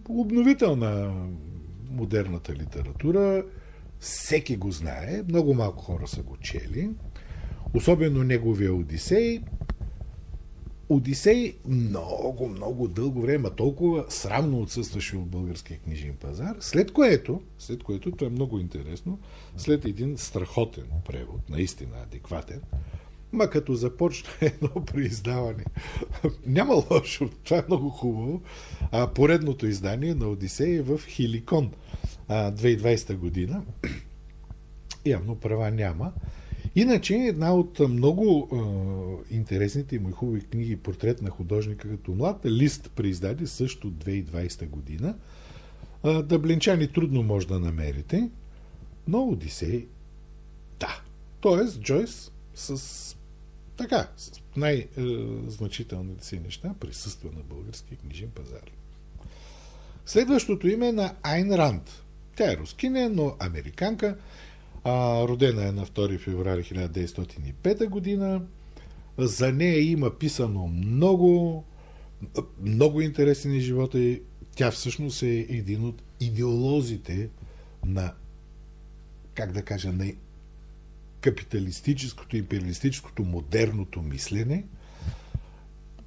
обновител 0.09 0.75
на 0.75 1.13
модерната 1.89 2.53
литература, 2.53 3.45
всеки 3.99 4.57
го 4.57 4.71
знае, 4.71 5.23
много 5.29 5.53
малко 5.53 5.83
хора 5.83 6.07
са 6.07 6.23
го 6.23 6.37
чели, 6.37 6.89
особено 7.73 8.23
неговия 8.23 8.73
Одисей. 8.73 9.41
Одисей 10.91 11.55
много, 11.67 12.47
много 12.47 12.87
дълго 12.87 13.21
време, 13.21 13.49
толкова 13.49 14.05
срамно 14.09 14.61
отсъстваше 14.61 15.17
от 15.17 15.29
българския 15.29 15.79
книжен 15.79 16.15
пазар, 16.15 16.55
след 16.59 16.91
което, 16.91 17.41
след 17.59 17.83
което, 17.83 18.11
това 18.11 18.27
е 18.27 18.29
много 18.29 18.59
интересно, 18.59 19.19
след 19.57 19.85
един 19.85 20.17
страхотен 20.17 20.85
превод, 21.07 21.49
наистина 21.49 21.95
адекватен, 22.03 22.61
Ма 23.31 23.49
като 23.49 23.73
започна 23.73 24.29
едно 24.41 24.85
преиздаване, 24.85 25.65
няма 26.45 26.83
лошо, 26.91 27.29
това 27.43 27.57
е 27.57 27.63
много 27.67 27.89
хубаво. 27.89 28.41
А, 28.91 29.07
поредното 29.07 29.67
издание 29.67 30.15
на 30.15 30.27
Одисея 30.27 30.79
е 30.79 30.81
в 30.81 31.01
Хиликон 31.07 31.71
2020 32.29 33.15
година. 33.15 33.63
Явно 35.05 35.35
права 35.35 35.71
няма. 35.71 36.11
Иначе 36.75 37.15
една 37.15 37.53
от 37.55 37.79
много 37.79 38.49
е, 39.29 39.35
интересните 39.35 39.95
и 39.95 40.11
хубави 40.11 40.41
книги 40.41 40.77
Портрет 40.77 41.21
на 41.21 41.29
художника 41.29 41.89
като 41.89 42.11
млад 42.15 42.45
лист 42.45 42.91
преиздаде 42.95 43.47
също 43.47 43.91
2020 43.91 44.67
година. 44.67 45.15
Е, 46.03 46.21
Дъблинчани 46.21 46.91
трудно 46.91 47.23
може 47.23 47.47
да 47.47 47.59
намерите, 47.59 48.29
но 49.07 49.23
Одисей 49.23 49.87
да. 50.79 51.01
Тоест 51.41 51.81
Джойс 51.81 52.31
с 52.55 53.17
така, 53.77 54.07
с 54.17 54.31
най-значителните 54.55 56.25
си 56.25 56.39
неща 56.39 56.73
присъства 56.79 57.29
на 57.35 57.43
българския 57.43 57.97
книжен 57.97 58.29
пазар. 58.29 58.71
Следващото 60.05 60.67
име 60.67 60.87
е 60.87 60.91
на 60.91 61.13
Айн 61.23 61.53
Ранд. 61.53 62.03
Тя 62.35 62.51
е 62.51 62.57
рускиня, 62.57 63.09
но 63.09 63.35
американка. 63.39 64.17
А, 64.83 65.27
родена 65.27 65.67
е 65.67 65.71
на 65.71 65.85
2 65.85 66.19
феврари 66.19 66.63
1905 66.63 67.89
година. 67.89 68.41
За 69.17 69.51
нея 69.51 69.91
има 69.91 70.09
писано 70.09 70.67
много, 70.67 71.63
много 72.61 73.01
интересни 73.01 73.59
живота 73.59 73.99
и 73.99 74.21
тя 74.55 74.71
всъщност 74.71 75.23
е 75.23 75.45
един 75.49 75.85
от 75.85 76.01
идеолозите 76.19 77.29
на, 77.85 78.13
как 79.33 79.51
да 79.51 79.61
кажа, 79.61 79.91
на 79.91 80.11
капиталистическото, 81.21 82.37
империалистическото, 82.37 83.23
модерното 83.23 84.01
мислене. 84.01 84.65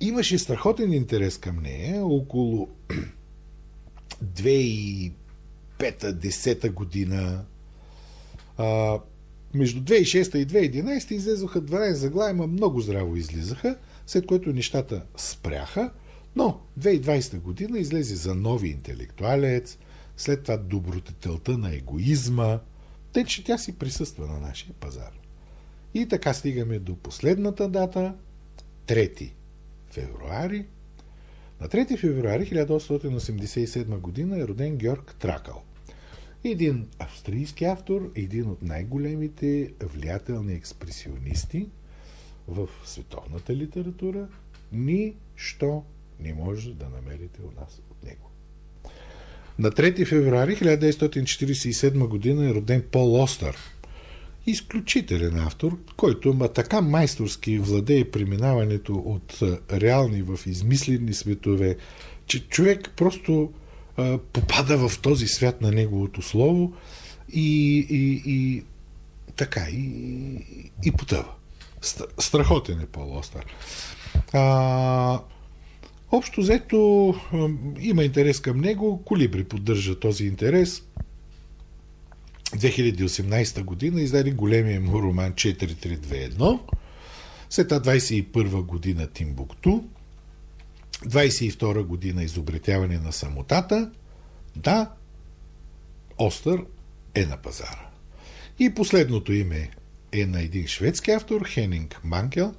Имаше 0.00 0.38
страхотен 0.38 0.92
интерес 0.92 1.38
към 1.38 1.62
нея. 1.62 2.06
Около 2.06 2.68
2005-2010 4.24 6.70
година 6.70 7.44
а, 8.56 8.98
между 9.54 9.80
2006 9.80 10.36
и 10.36 10.46
2011 10.46 11.12
излезоха 11.12 11.62
12 11.62 11.92
заглавия, 11.92 12.46
много 12.46 12.80
здраво 12.80 13.16
излизаха, 13.16 13.78
след 14.06 14.26
което 14.26 14.52
нещата 14.52 15.02
спряха, 15.16 15.90
но 16.36 16.60
2020 16.80 17.40
година 17.40 17.78
излезе 17.78 18.14
за 18.14 18.34
нови 18.34 18.68
интелектуалец, 18.68 19.78
след 20.16 20.42
това 20.42 20.56
добротетелта 20.56 21.58
на 21.58 21.74
егоизма– 21.74 22.60
тъй, 23.14 23.24
че 23.24 23.44
тя 23.44 23.58
си 23.58 23.78
присъства 23.78 24.26
на 24.26 24.40
нашия 24.40 24.72
пазар. 24.72 25.10
И 25.94 26.08
така 26.08 26.34
стигаме 26.34 26.78
до 26.78 26.96
последната 26.96 27.68
дата, 27.68 28.14
3 28.86 29.32
февруари. 29.90 30.66
На 31.60 31.68
3 31.68 31.98
февруари 31.98 32.50
1887 32.50 33.98
година 33.98 34.38
е 34.38 34.48
роден 34.48 34.76
Георг 34.76 35.14
Тракъл. 35.18 35.62
Един 36.44 36.86
австрийски 36.98 37.64
автор, 37.64 38.10
един 38.14 38.50
от 38.50 38.62
най-големите 38.62 39.72
влиятелни 39.82 40.52
експресионисти 40.52 41.68
в 42.48 42.68
световната 42.84 43.56
литература. 43.56 44.28
Нищо 44.72 45.82
не 46.20 46.34
може 46.34 46.74
да 46.74 46.88
намерите 46.88 47.40
у 47.42 47.60
нас 47.60 47.80
от 47.90 48.04
него. 48.04 48.30
На 49.58 49.70
3 49.70 50.06
февруари 50.06 50.56
1947 50.56 52.08
година 52.08 52.50
е 52.50 52.54
роден 52.54 52.82
Пол 52.92 53.22
Остър. 53.22 53.56
Изключителен 54.46 55.38
автор, 55.38 55.78
който 55.96 56.34
ма 56.34 56.52
така 56.52 56.80
майсторски 56.80 57.58
владее 57.58 58.10
преминаването 58.10 58.94
от 58.94 59.40
реални 59.72 60.22
в 60.22 60.46
измислени 60.46 61.14
светове, 61.14 61.76
че 62.26 62.48
човек 62.48 62.90
просто 62.96 63.52
попада 64.32 64.88
в 64.88 64.98
този 64.98 65.26
свят 65.26 65.60
на 65.60 65.72
неговото 65.72 66.22
слово 66.22 66.72
и, 67.32 67.78
и, 67.90 68.22
и 68.26 68.62
така, 69.36 69.66
и, 69.70 69.86
и 70.84 70.92
потъва. 70.92 71.28
Страхотен 72.18 72.80
е 72.80 72.86
Пол 72.86 73.16
Остър. 73.18 73.46
А, 74.32 75.20
общо 76.12 76.40
взето 76.40 77.14
има 77.80 78.04
интерес 78.04 78.40
към 78.40 78.60
него. 78.60 79.02
Колибри 79.04 79.44
поддържа 79.44 79.98
този 80.00 80.26
интерес. 80.26 80.82
2018 82.44 83.62
година 83.62 84.00
издаде 84.00 84.30
големия 84.30 84.80
му 84.80 85.02
роман 85.02 85.32
4321. 85.32 86.60
След 87.50 87.68
това 87.68 87.80
21 87.80 88.62
година 88.62 89.06
Тимбукту. 89.06 89.84
22 90.96 91.82
година 91.82 92.22
изобретяване 92.22 92.98
на 92.98 93.12
самотата. 93.12 93.90
Да, 94.56 94.90
Остър 96.18 96.64
е 97.14 97.26
на 97.26 97.36
пазара. 97.36 97.88
И 98.58 98.74
последното 98.74 99.32
име 99.32 99.70
е 100.12 100.26
на 100.26 100.42
един 100.42 100.66
шведски 100.66 101.10
автор, 101.10 101.44
Хенинг 101.48 102.00
Манкел. 102.04 102.54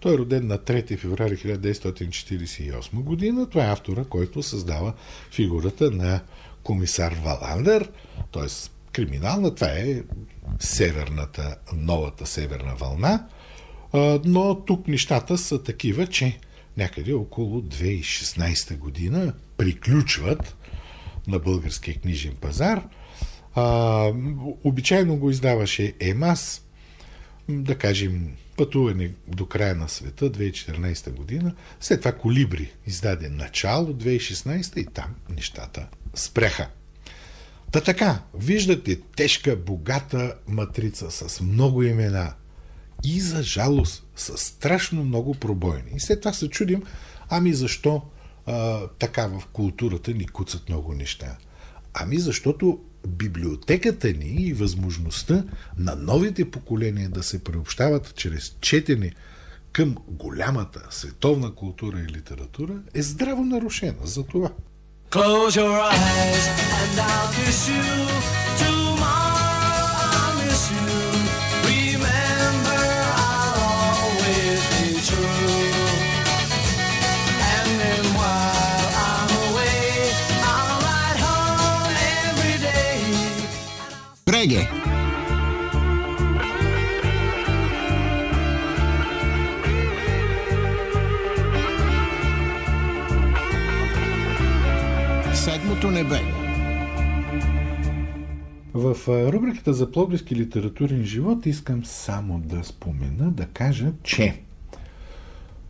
Той 0.00 0.14
е 0.14 0.18
роден 0.18 0.46
на 0.46 0.58
3 0.58 0.98
феврари 0.98 1.36
1948 1.36 2.92
година. 2.92 3.48
Това 3.48 3.64
е 3.64 3.72
автора, 3.72 4.04
който 4.04 4.42
създава 4.42 4.92
фигурата 5.30 5.90
на 5.90 6.20
комисар 6.62 7.14
Валандер, 7.24 7.90
т.е. 8.32 8.46
криминална. 8.92 9.54
Това 9.54 9.68
е 9.68 10.02
северната, 10.58 11.56
новата 11.72 12.26
северна 12.26 12.74
вълна. 12.74 13.26
Но 14.24 14.64
тук 14.64 14.88
нещата 14.88 15.38
са 15.38 15.62
такива, 15.62 16.06
че 16.06 16.38
някъде 16.78 17.12
около 17.12 17.60
2016 17.60 18.76
година 18.76 19.32
приключват 19.56 20.56
на 21.26 21.38
българския 21.38 21.94
книжен 22.00 22.34
пазар. 22.40 22.88
А, 23.54 24.12
обичайно 24.64 25.16
го 25.16 25.30
издаваше 25.30 25.94
ЕМАС, 26.00 26.62
да 27.48 27.78
кажем, 27.78 28.36
пътуване 28.56 29.10
до 29.28 29.46
края 29.46 29.74
на 29.74 29.88
света 29.88 30.30
2014 30.30 31.10
година. 31.10 31.54
След 31.80 32.00
това 32.00 32.12
Колибри 32.12 32.72
издаде 32.86 33.28
начало 33.28 33.86
2016 33.86 34.78
и 34.78 34.86
там 34.86 35.14
нещата 35.28 35.88
спряха. 36.14 36.68
Та 37.72 37.80
така, 37.80 38.22
виждате 38.34 39.00
тежка, 39.16 39.56
богата 39.56 40.34
матрица 40.48 41.10
с 41.10 41.40
много 41.40 41.82
имена 41.82 42.34
и 43.04 43.20
за 43.20 43.42
жалост 43.42 44.07
с 44.18 44.38
страшно 44.38 45.04
много 45.04 45.34
пробойни. 45.34 45.90
И 45.96 46.00
след 46.00 46.20
това 46.20 46.32
се 46.32 46.48
чудим, 46.48 46.82
ами 47.28 47.54
защо 47.54 48.02
а, 48.46 48.80
така 48.98 49.26
в 49.26 49.46
културата 49.52 50.10
ни 50.10 50.26
куцат 50.26 50.68
много 50.68 50.94
неща. 50.94 51.36
Ами 51.94 52.18
защото 52.18 52.80
библиотеката 53.08 54.08
ни 54.08 54.34
и 54.36 54.52
възможността 54.52 55.44
на 55.78 55.96
новите 55.96 56.50
поколения 56.50 57.08
да 57.08 57.22
се 57.22 57.44
приобщават 57.44 58.14
чрез 58.14 58.56
четене 58.60 59.12
към 59.72 59.96
голямата 60.08 60.86
световна 60.90 61.54
култура 61.54 62.00
и 62.00 62.12
литература 62.12 62.74
е 62.94 63.02
здраво 63.02 63.44
нарушена 63.44 64.06
за 64.06 64.24
това. 64.24 64.50
Close 65.10 65.56
your 65.56 65.76
eyes 65.92 66.44
and 66.82 66.98
I'll 67.00 67.28
kiss 67.34 67.60
you 67.68 67.98
Reggae. 68.58 68.87
Небе. 95.98 96.20
В 98.74 98.96
рубриката 99.32 99.72
за 99.72 99.92
Пловдивски 99.92 100.36
литературен 100.36 101.04
живот 101.04 101.46
искам 101.46 101.84
само 101.84 102.38
да 102.38 102.64
спомена, 102.64 103.30
да 103.30 103.46
кажа, 103.46 103.92
че 104.02 104.40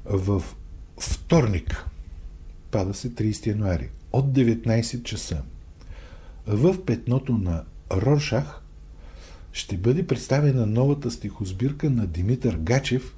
в 0.05 0.43
вторник, 1.01 1.85
пада 2.71 2.95
се 2.95 3.15
30 3.15 3.47
януари, 3.47 3.89
от 4.13 4.33
19 4.33 5.03
часа, 5.03 5.43
в 6.47 6.85
петното 6.85 7.33
на 7.33 7.65
Роршах 7.93 8.63
ще 9.53 9.77
бъде 9.77 10.07
представена 10.07 10.67
новата 10.67 11.11
стихосбирка 11.11 11.91
на 11.91 12.07
Димитър 12.07 12.57
Гачев, 12.57 13.15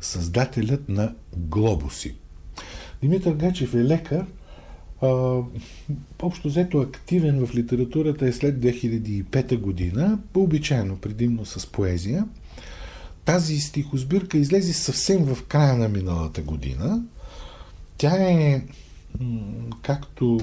създателят 0.00 0.88
на 0.88 1.14
Глобуси. 1.36 2.14
Димитър 3.02 3.34
Гачев 3.34 3.74
е 3.74 3.84
лекар, 3.84 4.26
а, 5.02 5.40
общо 6.22 6.48
взето 6.48 6.78
активен 6.78 7.46
в 7.46 7.54
литературата 7.54 8.26
е 8.26 8.32
след 8.32 8.58
2005 8.60 9.58
година, 9.58 10.18
по-обичайно, 10.32 10.96
предимно 10.96 11.46
с 11.46 11.66
поезия. 11.66 12.26
Тази 13.24 13.60
стихосбирка 13.60 14.38
излезе 14.38 14.72
съвсем 14.72 15.24
в 15.24 15.44
края 15.44 15.76
на 15.76 15.88
миналата 15.88 16.42
година. 16.42 17.02
Тя 17.98 18.16
е, 18.16 18.62
както 19.82 20.40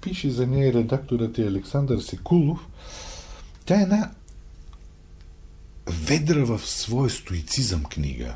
пише 0.00 0.30
за 0.30 0.46
нея 0.46 0.72
редакторът 0.72 1.38
е 1.38 1.46
Александър 1.46 1.98
Секулов, 1.98 2.66
тя 3.64 3.80
е 3.80 3.82
една 3.82 4.10
ведра 5.86 6.44
в 6.44 6.60
своя 6.66 7.10
стоицизъм 7.10 7.84
книга. 7.84 8.34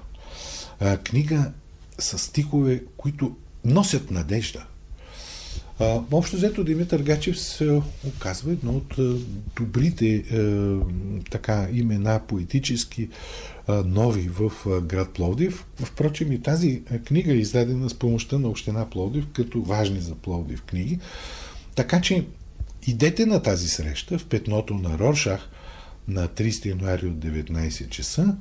Книга 1.04 1.52
с 1.98 2.18
стихове, 2.18 2.82
които 2.96 3.36
носят 3.64 4.10
надежда. 4.10 4.66
Общо 6.12 6.36
взето 6.36 6.64
Димитър 6.64 7.02
Гачев 7.02 7.40
се 7.40 7.82
оказва 8.06 8.52
едно 8.52 8.72
от 8.72 8.96
добрите 9.56 10.24
така 11.30 11.68
имена 11.72 12.20
поетически 12.28 13.08
нови 13.68 14.28
в 14.28 14.52
град 14.80 15.10
Пловдив. 15.10 15.66
Впрочем 15.76 16.32
и 16.32 16.42
тази 16.42 16.82
книга 17.04 17.32
е 17.32 17.36
издадена 17.36 17.90
с 17.90 17.94
помощта 17.94 18.38
на 18.38 18.48
Община 18.48 18.90
Пловдив 18.90 19.26
като 19.32 19.62
важни 19.62 20.00
за 20.00 20.14
Пловдив 20.14 20.62
книги. 20.62 20.98
Така 21.74 22.00
че 22.00 22.26
идете 22.86 23.26
на 23.26 23.42
тази 23.42 23.68
среща 23.68 24.18
в 24.18 24.26
петното 24.26 24.74
на 24.74 24.98
Роршах 24.98 25.48
на 26.08 26.28
30 26.28 26.66
януари 26.66 27.06
от 27.06 27.14
19 27.14 27.88
часа, 27.88 28.36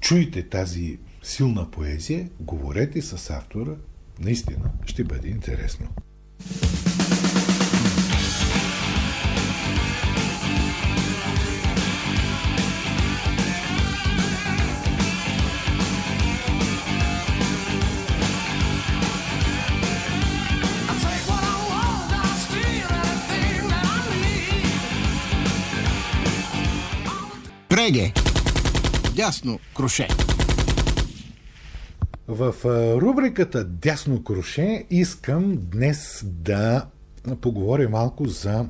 чуйте 0.00 0.48
тази 0.48 0.98
силна 1.22 1.70
поезия, 1.70 2.28
говорете 2.40 3.02
с 3.02 3.30
автора, 3.30 3.70
наистина 4.20 4.70
ще 4.86 5.04
бъде 5.04 5.28
интересно. 5.28 5.88
Реге. 27.84 28.14
Дясно 29.14 29.58
круше. 29.74 30.08
В 32.28 32.54
рубриката 33.00 33.64
Дясно 33.64 34.24
круше 34.24 34.84
искам 34.90 35.56
днес 35.56 36.24
да 36.24 36.86
поговоря 37.40 37.88
малко 37.88 38.26
за 38.26 38.66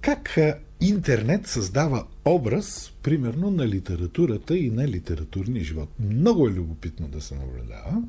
как 0.00 0.38
интернет 0.80 1.46
създава 1.46 2.06
образ, 2.24 2.92
примерно, 3.02 3.50
на 3.50 3.68
литературата 3.68 4.56
и 4.56 4.70
на 4.70 4.88
литературния 4.88 5.64
живот. 5.64 5.88
Много 6.00 6.48
е 6.48 6.52
любопитно 6.52 7.08
да 7.08 7.20
се 7.20 7.34
наблюдава. 7.34 8.02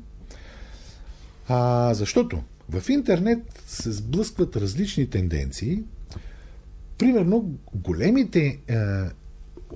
А, 1.48 1.94
защото 1.94 2.42
в 2.68 2.88
интернет 2.88 3.62
се 3.66 3.92
сблъскват 3.92 4.56
различни 4.56 5.10
тенденции. 5.10 5.82
Примерно, 6.98 7.54
големите 7.74 8.58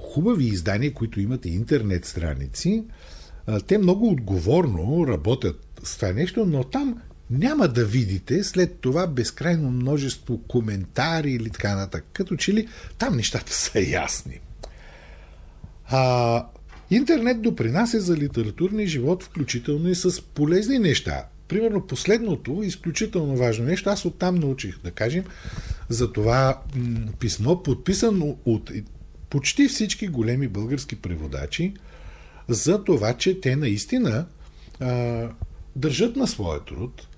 хубави 0.00 0.44
издания, 0.44 0.94
които 0.94 1.20
имат 1.20 1.46
и 1.46 1.50
интернет 1.50 2.04
страници, 2.04 2.84
те 3.66 3.78
много 3.78 4.10
отговорно 4.10 5.06
работят 5.08 5.66
с 5.82 5.96
това 5.96 6.12
нещо, 6.12 6.46
но 6.46 6.64
там 6.64 7.02
няма 7.30 7.68
да 7.68 7.84
видите 7.84 8.44
след 8.44 8.78
това 8.80 9.06
безкрайно 9.06 9.70
множество 9.70 10.38
коментари 10.38 11.32
или 11.32 11.50
така 11.50 11.74
нататък. 11.74 12.04
Като 12.12 12.36
че 12.36 12.54
ли 12.54 12.68
там 12.98 13.16
нещата 13.16 13.52
са 13.54 13.80
ясни. 13.80 14.40
А, 15.88 16.46
интернет 16.90 17.42
допринася 17.42 18.00
за 18.00 18.16
литературния 18.16 18.86
живот, 18.86 19.22
включително 19.22 19.88
и 19.88 19.94
с 19.94 20.22
полезни 20.22 20.78
неща. 20.78 21.24
Примерно 21.48 21.86
последното, 21.86 22.62
изключително 22.62 23.36
важно 23.36 23.64
нещо, 23.64 23.90
аз 23.90 24.04
оттам 24.04 24.34
научих, 24.34 24.78
да 24.84 24.90
кажем, 24.90 25.24
за 25.88 26.12
това 26.12 26.62
м- 26.76 27.12
писмо, 27.18 27.62
подписано 27.62 28.36
от 28.44 28.70
почти 29.30 29.68
всички 29.68 30.08
големи 30.08 30.48
български 30.48 30.96
преводачи, 30.96 31.74
за 32.48 32.84
това, 32.84 33.14
че 33.14 33.40
те 33.40 33.56
наистина 33.56 34.26
а, 34.80 35.28
държат 35.76 36.16
на 36.16 36.26
своя 36.26 36.64
труд, 36.64 37.08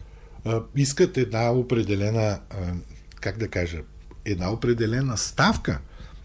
а, 0.44 0.62
искат 0.76 1.16
една 1.16 1.52
определена, 1.52 2.40
а, 2.50 2.72
как 3.20 3.38
да 3.38 3.48
кажа, 3.48 3.78
една 4.24 4.52
определена 4.52 5.16
ставка, 5.16 5.80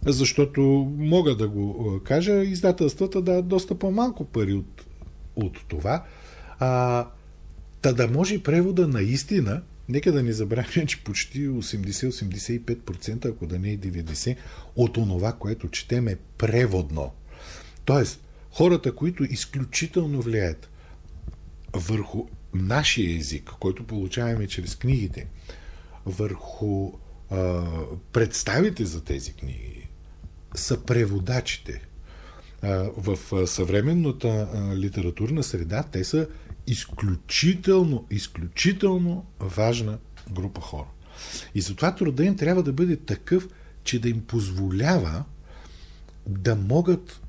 защото 0.05 0.61
мога 0.97 1.35
да 1.35 1.47
го 1.47 2.01
кажа, 2.05 2.33
издателствата 2.33 3.21
дават 3.21 3.47
доста 3.47 3.79
по-малко 3.79 4.25
пари 4.25 4.53
от, 4.53 4.85
от 5.35 5.57
това. 5.67 6.03
А, 6.59 7.07
та 7.81 7.93
да 7.93 8.07
може 8.07 8.43
превода 8.43 8.87
наистина, 8.87 9.61
нека 9.89 10.11
да 10.11 10.23
не 10.23 10.31
забравяме, 10.31 10.85
че 10.85 11.03
почти 11.03 11.49
80-85%, 11.49 13.25
ако 13.25 13.47
да 13.47 13.59
не 13.59 13.71
е 13.71 13.77
90%, 13.77 14.35
от 14.75 14.97
онова, 14.97 15.33
което 15.33 15.67
четем 15.69 16.07
е 16.07 16.17
преводно. 16.37 17.11
Тоест, 17.85 18.21
хората, 18.53 18.95
които 18.95 19.23
изключително 19.23 20.21
влияят 20.21 20.69
върху 21.73 22.27
нашия 22.53 23.17
език, 23.17 23.51
който 23.59 23.87
получаваме 23.87 24.47
чрез 24.47 24.75
книгите, 24.75 25.27
върху 26.05 26.91
а, 27.29 27.65
представите 28.11 28.85
за 28.85 29.03
тези 29.03 29.33
книги, 29.33 29.89
са 30.55 30.83
преводачите. 30.83 31.81
А, 32.61 32.89
в 32.97 33.47
съвременната 33.47 34.27
а, 34.27 34.75
литературна 34.75 35.43
среда 35.43 35.83
те 35.91 36.03
са 36.03 36.27
изключително, 36.67 38.07
изключително 38.09 39.25
важна 39.39 39.97
група 40.31 40.61
хора. 40.61 40.87
И 41.55 41.61
затова 41.61 41.95
труда 41.95 42.23
им 42.23 42.37
трябва 42.37 42.63
да 42.63 42.73
бъде 42.73 42.95
такъв, 42.95 43.47
че 43.83 43.99
да 43.99 44.09
им 44.09 44.21
позволява 44.21 45.23
да 46.27 46.55
могат 46.55 47.21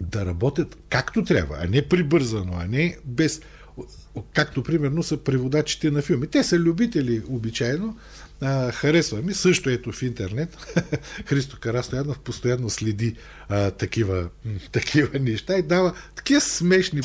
да 0.00 0.26
работят 0.26 0.78
както 0.88 1.24
трябва, 1.24 1.56
а 1.60 1.68
не 1.68 1.88
прибързано, 1.88 2.52
а 2.56 2.66
не 2.66 2.96
без 3.04 3.40
както 4.32 4.62
примерно 4.62 5.02
са 5.02 5.16
преводачите 5.16 5.90
на 5.90 6.02
филми. 6.02 6.26
Те 6.26 6.44
са 6.44 6.58
любители 6.58 7.22
обичайно, 7.28 7.98
а, 8.40 8.72
харесва 8.72 9.22
ми. 9.22 9.34
Също 9.34 9.70
ето 9.70 9.92
в 9.92 10.02
интернет 10.02 10.56
Христо 11.26 11.56
Карастоянов 11.60 12.18
постоянно 12.18 12.70
следи 12.70 13.16
а, 13.48 13.70
такива, 13.70 14.28
такива 14.72 15.18
неща 15.18 15.58
и 15.58 15.62
дава 15.62 15.94
такива 16.14 16.40
смешни 16.40 17.00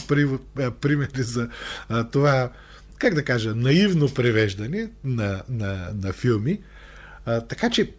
примери 0.81 1.23
за 1.23 1.49
а, 1.89 2.03
това, 2.03 2.51
как 2.97 3.13
да 3.13 3.23
кажа, 3.23 3.55
наивно 3.55 4.13
превеждане 4.13 4.89
на, 5.03 5.43
на, 5.49 5.89
на 5.93 6.13
филми. 6.13 6.61
А, 7.25 7.41
така 7.41 7.69
че 7.69 7.93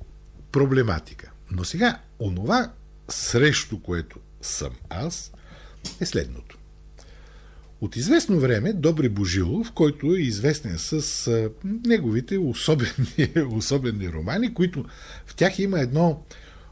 проблематика. 0.52 1.30
Но 1.50 1.64
сега, 1.64 1.98
онова 2.20 2.72
срещу 3.08 3.80
което 3.80 4.18
съм 4.42 4.72
аз, 4.90 5.32
е 6.00 6.06
следното. 6.06 6.58
От 7.80 7.96
известно 7.96 8.40
време 8.40 8.72
Добри 8.72 9.08
Божилов, 9.08 9.72
който 9.72 10.06
е 10.06 10.20
известен 10.20 10.78
с 10.78 11.50
неговите 11.64 12.38
особени, 12.38 13.32
особени 13.52 14.12
романи, 14.12 14.54
които 14.54 14.84
в 15.26 15.34
тях 15.34 15.58
има 15.58 15.80
едно 15.80 16.22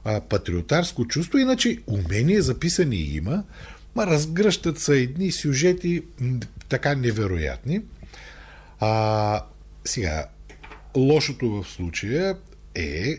а, 0.04 0.20
патриотарско 0.20 1.06
чувство, 1.06 1.38
иначе 1.38 1.78
умения 1.86 2.42
записани 2.42 2.96
има, 2.96 3.44
ма 3.94 4.06
разгръщат 4.06 4.78
са 4.78 4.96
едни 4.96 5.32
сюжети 5.32 6.02
така 6.68 6.94
невероятни. 6.94 7.82
А, 8.80 9.44
сега, 9.84 10.26
лошото 10.96 11.50
в 11.50 11.68
случая 11.68 12.36
е, 12.74 13.18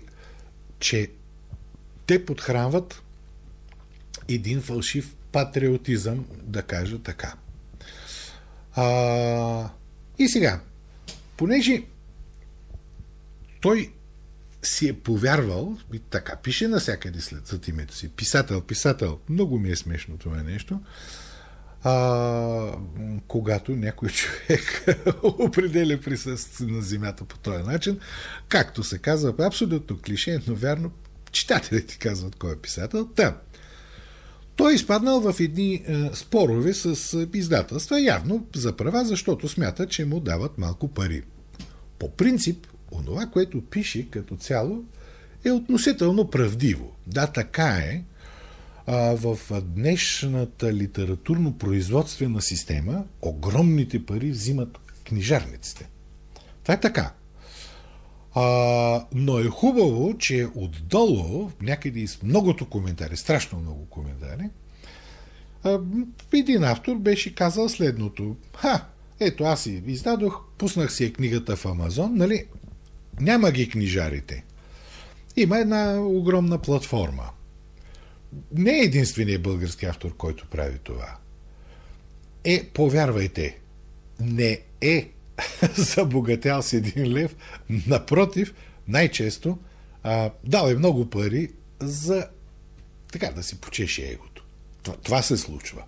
че 0.79 1.07
те 2.07 2.25
подхранват 2.25 3.03
един 4.27 4.61
фалшив 4.61 5.15
патриотизъм, 5.31 6.25
да 6.43 6.61
кажа 6.61 6.99
така. 6.99 7.33
А, 8.75 9.69
и 10.19 10.27
сега, 10.27 10.61
понеже 11.37 11.83
той 13.61 13.91
си 14.63 14.87
е 14.87 14.93
повярвал, 14.93 15.77
и 15.93 15.99
така 15.99 16.35
пише 16.35 16.67
навсякъде 16.67 17.21
след 17.21 17.47
зад 17.47 17.67
името 17.67 17.95
си, 17.95 18.09
писател, 18.09 18.61
писател, 18.61 19.19
много 19.29 19.59
ми 19.59 19.71
е 19.71 19.75
смешно 19.75 20.17
това 20.17 20.43
нещо, 20.43 20.81
а, 21.83 22.77
когато 23.27 23.75
някой 23.75 24.09
човек 24.09 24.85
определя 25.23 26.01
присъствие 26.01 26.67
на 26.67 26.81
земята 26.81 27.23
по 27.23 27.37
този 27.37 27.63
начин, 27.63 27.99
както 28.47 28.83
се 28.83 28.97
казва, 28.97 29.33
абсолютно 29.39 29.99
клише, 30.05 30.39
но 30.47 30.55
вярно, 30.55 30.91
читателите 31.31 31.97
казват 31.97 32.35
кой 32.35 32.53
е 32.53 32.57
писател. 32.57 33.07
Та, 33.07 33.37
той 34.57 34.71
е 34.71 34.75
изпаднал 34.75 35.19
в 35.19 35.39
едни 35.39 35.73
е, 35.73 36.09
спорове 36.13 36.73
с 36.73 37.13
е, 37.13 37.37
издателства, 37.37 38.01
явно 38.01 38.47
за 38.55 38.77
права, 38.77 39.05
защото 39.05 39.47
смята, 39.47 39.87
че 39.87 40.05
му 40.05 40.19
дават 40.19 40.57
малко 40.57 40.87
пари. 40.87 41.23
По 41.99 42.11
принцип, 42.11 42.67
онова, 42.91 43.25
което 43.25 43.61
пише 43.61 44.09
като 44.09 44.35
цяло, 44.35 44.83
е 45.45 45.51
относително 45.51 46.29
правдиво. 46.29 46.95
Да, 47.07 47.27
така 47.27 47.67
е. 47.67 48.03
А, 48.85 48.95
в 49.15 49.37
днешната 49.61 50.73
литературно-производствена 50.73 52.39
система 52.39 53.03
огромните 53.21 54.05
пари 54.05 54.31
взимат 54.31 54.77
книжарниците. 55.03 55.89
Това 56.63 56.73
е 56.73 56.79
така. 56.79 57.13
А, 58.39 59.05
но 59.13 59.39
е 59.39 59.43
хубаво, 59.43 60.17
че 60.17 60.47
отдолу, 60.55 61.51
някъде 61.61 62.07
с 62.07 62.23
многото 62.23 62.69
коментари, 62.69 63.17
страшно 63.17 63.59
много 63.59 63.85
коментари, 63.85 64.49
а, 65.63 65.79
един 66.33 66.63
автор 66.63 66.95
беше 66.95 67.35
казал 67.35 67.69
следното. 67.69 68.35
Ха, 68.57 68.85
ето 69.19 69.43
аз 69.43 69.61
си 69.61 69.83
издадох, 69.87 70.41
пуснах 70.57 70.93
си 70.93 71.13
книгата 71.13 71.55
в 71.55 71.65
Амазон, 71.65 72.15
нали? 72.15 72.45
Няма 73.19 73.51
ги 73.51 73.69
книжарите. 73.69 74.43
Има 75.35 75.57
една 75.57 76.01
огромна 76.01 76.57
платформа. 76.57 77.29
Не 78.51 78.71
е 78.71 78.83
единственият 78.83 79.41
български 79.41 79.85
автор, 79.85 80.15
който 80.17 80.47
прави 80.47 80.77
това. 80.83 81.17
Е, 82.43 82.63
повярвайте, 82.73 83.59
не 84.19 84.59
е 84.81 85.09
забогатял 85.75 86.61
с 86.61 86.73
един 86.73 87.13
лев. 87.13 87.35
Напротив, 87.87 88.53
най-често 88.87 89.57
а, 90.03 90.31
дал 90.43 90.69
е 90.69 90.75
много 90.75 91.09
пари 91.09 91.49
за 91.79 92.27
така 93.11 93.31
да 93.31 93.43
си 93.43 93.61
почеше 93.61 94.09
егото. 94.11 94.43
Това, 94.83 94.97
това 94.97 95.21
се 95.21 95.37
случва. 95.37 95.83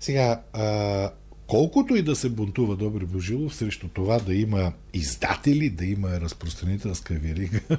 Сега, 0.00 0.42
а, 0.52 1.10
колкото 1.46 1.96
и 1.96 2.02
да 2.02 2.16
се 2.16 2.28
бунтува 2.28 2.76
Добри 2.76 3.06
Божилов 3.06 3.54
срещу 3.54 3.88
това 3.88 4.18
да 4.18 4.34
има 4.34 4.72
издатели, 4.92 5.70
да 5.70 5.84
има 5.84 6.20
разпространителска 6.20 7.14
верига, 7.14 7.60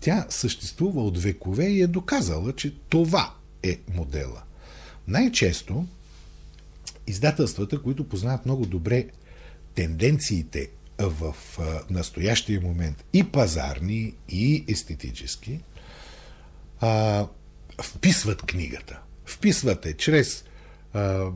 тя 0.00 0.26
съществува 0.28 1.04
от 1.04 1.18
векове 1.18 1.64
и 1.64 1.82
е 1.82 1.86
доказала, 1.86 2.52
че 2.52 2.74
това 2.88 3.34
е 3.62 3.78
модела. 3.94 4.42
Най-често 5.08 5.86
издателствата, 7.06 7.82
които 7.82 8.08
познават 8.08 8.46
много 8.46 8.66
добре 8.66 9.06
тенденциите 9.74 10.70
в 10.98 11.34
настоящия 11.90 12.60
момент 12.60 13.04
и 13.12 13.24
пазарни, 13.24 14.14
и 14.28 14.64
естетически, 14.68 15.60
а, 16.80 17.26
вписват 17.82 18.42
книгата. 18.42 19.00
Вписвате 19.26 19.96
чрез 19.96 20.44
а, 20.92 21.30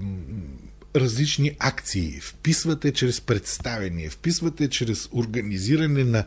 различни 0.97 1.57
акции, 1.59 2.21
вписвате 2.21 2.93
чрез 2.93 3.21
представение, 3.21 4.11
вписвате 4.11 4.71
чрез 4.71 5.09
организиране 5.13 6.05
на, 6.05 6.25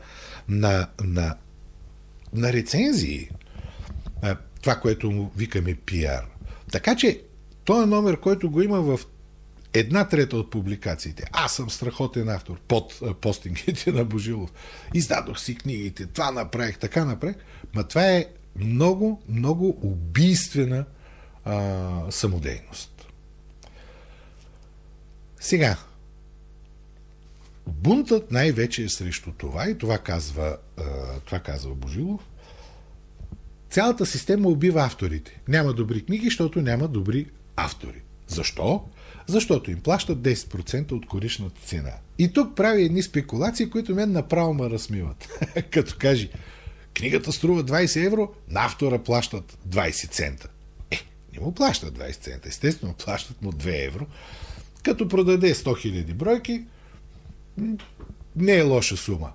на, 0.48 0.88
на, 1.04 1.36
на 2.34 2.54
рецензии. 2.54 3.30
А, 4.22 4.38
това, 4.62 4.76
което 4.76 5.12
му 5.12 5.32
викаме 5.38 5.76
пиар. 5.76 6.26
Така 6.72 6.96
че, 6.96 7.22
този 7.66 7.90
номер, 7.90 8.20
който 8.20 8.52
го 8.52 8.62
има 8.62 8.82
в 8.82 9.00
една 9.74 10.08
трета 10.08 10.38
от 10.38 10.52
публикациите. 10.52 11.24
Аз 11.32 11.56
съм 11.56 11.70
страхотен 11.70 12.30
автор 12.30 12.60
под 12.68 13.00
постингите 13.22 13.92
на 13.92 14.06
Божилов. 14.06 14.54
Издадох 14.94 15.40
си 15.40 15.56
книгите, 15.56 16.06
това 16.06 16.32
направих, 16.32 16.78
така 16.78 17.06
направих. 17.06 17.36
Ма 17.76 17.88
това 17.88 18.12
е 18.12 18.26
много, 18.56 19.22
много 19.30 19.78
убийствена 19.82 20.86
а, 21.46 22.12
самодейност. 22.12 23.08
Сега, 25.40 25.78
бунтът 27.68 28.32
най-вече 28.32 28.84
е 28.84 28.90
срещу 28.90 29.32
това 29.32 29.70
и 29.70 29.78
това 29.78 29.98
казва, 29.98 30.58
а, 30.78 30.84
това 31.26 31.40
казва 31.40 31.76
Божилов. 31.76 32.22
Цялата 33.70 34.06
система 34.06 34.50
убива 34.50 34.84
авторите. 34.84 35.40
Няма 35.48 35.74
добри 35.74 36.06
книги, 36.06 36.26
защото 36.26 36.62
няма 36.62 36.88
добри 36.88 37.26
автори. 37.56 38.02
Защо? 38.28 38.86
Защото 39.28 39.72
им 39.72 39.80
плащат 39.80 40.20
10% 40.20 40.92
от 40.92 41.06
коричната 41.06 41.62
цена. 41.66 41.94
И 42.20 42.34
тук 42.34 42.56
прави 42.56 42.84
едни 42.84 43.04
спекулации, 43.04 43.70
които 43.70 43.96
мен 43.96 44.12
направо 44.12 44.54
ме 44.54 44.70
размиват. 44.70 45.28
Като 45.72 45.96
каже, 46.00 46.30
Книгата 46.94 47.32
струва 47.32 47.64
20 47.64 48.06
евро, 48.06 48.34
на 48.50 48.66
автора 48.66 49.00
плащат 49.00 49.58
20 49.70 50.10
цента. 50.10 50.50
Е, 50.92 51.00
не 51.34 51.40
му 51.40 51.54
плащат 51.54 51.98
20 51.98 52.12
цента, 52.12 52.50
естествено 52.50 52.94
плащат 52.94 53.42
му 53.42 53.52
2 53.52 53.88
евро. 53.88 54.06
Като 54.84 55.08
продаде 55.08 55.54
100 55.54 55.64
000 55.66 56.14
бройки, 56.14 56.64
не 58.36 58.58
е 58.58 58.62
лоша 58.62 58.98
сума. 58.98 59.32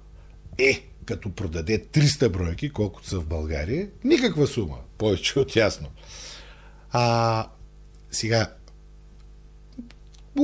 Е, 0.59 0.83
като 1.05 1.31
продаде 1.31 1.85
300 1.85 2.29
бройки, 2.29 2.71
колкото 2.71 3.09
са 3.09 3.21
в 3.21 3.27
България, 3.27 3.89
никаква 4.05 4.47
сума. 4.47 4.79
Повече 4.99 5.39
от 5.39 5.57
ясно. 5.57 5.89
А 6.91 7.47
сега, 8.11 8.53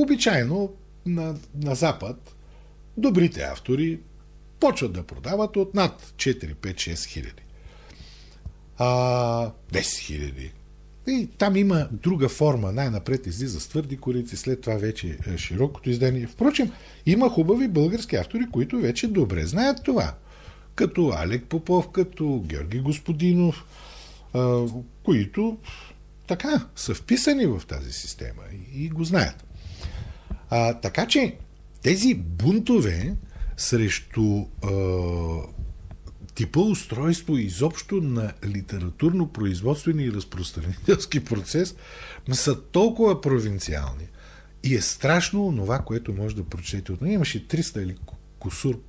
обичайно 0.01 0.73
на, 1.05 1.35
на 1.63 1.75
Запад 1.75 2.35
добрите 2.97 3.41
автори 3.41 3.99
почват 4.59 4.93
да 4.93 5.03
продават 5.03 5.57
от 5.57 5.75
над 5.75 6.13
4, 6.15 6.55
5, 6.55 6.73
6 6.73 7.05
хиляди. 7.05 7.43
А, 8.77 9.51
10 9.73 9.99
хиляди. 9.99 10.51
И 11.07 11.29
там 11.37 11.55
има 11.55 11.87
друга 11.91 12.29
форма. 12.29 12.71
Най-напред 12.71 13.27
излиза 13.27 13.59
с 13.59 13.67
твърди 13.67 13.97
корици, 13.97 14.37
след 14.37 14.61
това 14.61 14.75
вече 14.75 15.17
е 15.33 15.37
широкото 15.37 15.89
издание. 15.89 16.27
Впрочем, 16.27 16.71
има 17.05 17.29
хубави 17.29 17.67
български 17.67 18.15
автори, 18.15 18.45
които 18.51 18.77
вече 18.77 19.07
добре 19.07 19.45
знаят 19.45 19.83
това. 19.83 20.13
Като 20.75 21.13
Алек 21.15 21.45
Попов, 21.45 21.91
като 21.91 22.43
Георги 22.45 22.79
Господинов, 22.79 23.65
които 25.03 25.57
така 26.27 26.67
са 26.75 26.95
вписани 26.95 27.45
в 27.45 27.61
тази 27.67 27.91
система 27.93 28.41
и 28.73 28.89
го 28.89 29.03
знаят. 29.03 29.43
А, 30.55 30.73
така 30.73 31.07
че 31.07 31.35
тези 31.81 32.13
бунтове 32.13 33.15
срещу 33.57 34.45
а, 34.63 34.69
типа 36.35 36.59
устройство 36.59 37.37
изобщо 37.37 37.95
на 37.95 38.33
литературно-производствени 38.45 40.03
и 40.03 40.11
разпространителски 40.11 41.25
процес 41.25 41.75
са 42.31 42.61
толкова 42.61 43.21
провинциални. 43.21 44.07
И 44.63 44.75
е 44.75 44.81
страшно 44.81 45.55
това, 45.55 45.79
което 45.79 46.13
може 46.13 46.35
да 46.35 46.43
прочете 46.43 46.91
от 46.91 47.01
Имаше 47.01 47.47
300 47.47 47.83
или 47.83 47.95
косур 48.39 48.79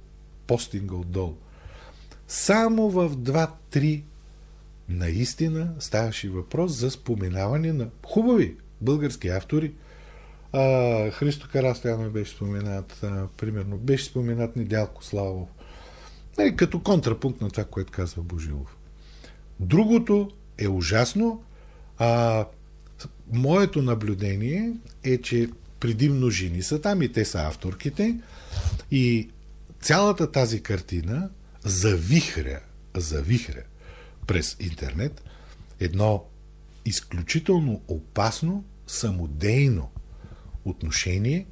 постинга 0.47 0.95
отдолу. 0.95 1.37
Само 2.29 2.91
в 2.91 3.17
2-3 3.17 4.03
наистина 4.89 5.75
ставаше 5.79 6.29
въпрос 6.29 6.73
за 6.73 6.91
споменаване 6.91 7.73
на 7.73 7.89
хубави 8.07 8.57
български 8.81 9.29
автори. 9.29 9.73
А, 10.57 11.11
Христо 11.11 11.49
Карастоянов 11.53 12.13
беше 12.13 12.33
споменат, 12.33 13.03
а, 13.03 13.27
примерно, 13.37 13.77
беше 13.77 14.05
споменат 14.05 14.57
Недялко 14.57 15.05
Славов. 15.05 15.49
Нали, 16.39 16.57
като 16.57 16.81
контрапункт 16.81 17.41
на 17.41 17.51
това, 17.51 17.65
което 17.65 17.93
казва 17.93 18.23
Божилов. 18.23 18.77
Другото 19.61 20.31
е 20.59 20.69
ужасно. 20.69 21.43
А, 21.99 22.45
моето 23.33 23.83
наблюдение 23.83 24.73
е, 25.05 25.19
че 25.19 25.49
предимно 25.81 26.31
жени 26.31 26.63
са 26.63 26.81
там 26.81 27.03
и 27.03 27.13
те 27.13 27.25
са 27.25 27.39
авторките. 27.39 28.21
И 28.91 29.31
цялата 29.81 30.33
тази 30.33 30.63
картина 30.63 31.31
завихря, 31.65 32.61
завихря 32.97 33.63
през 34.27 34.57
интернет 34.61 35.23
едно 35.81 36.25
изключително 36.85 37.83
опасно, 37.89 38.65
самодейно 38.87 39.91
отношение 40.65 41.47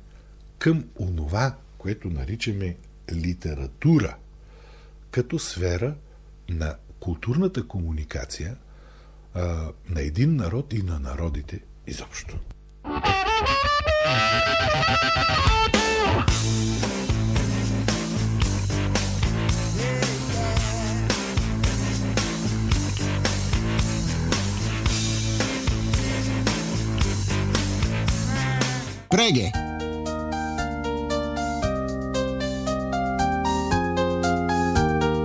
към 0.58 0.84
онова, 0.98 1.56
което 1.78 2.10
наричаме 2.10 2.76
литература, 3.12 4.16
като 5.10 5.38
сфера 5.38 5.94
на 6.48 6.76
културната 7.00 7.68
комуникация 7.68 8.56
а, 9.34 9.72
на 9.88 10.00
един 10.00 10.36
народ 10.36 10.72
и 10.72 10.82
на 10.82 10.98
народите 10.98 11.60
изобщо. 11.86 12.38
Преге. 29.12 29.52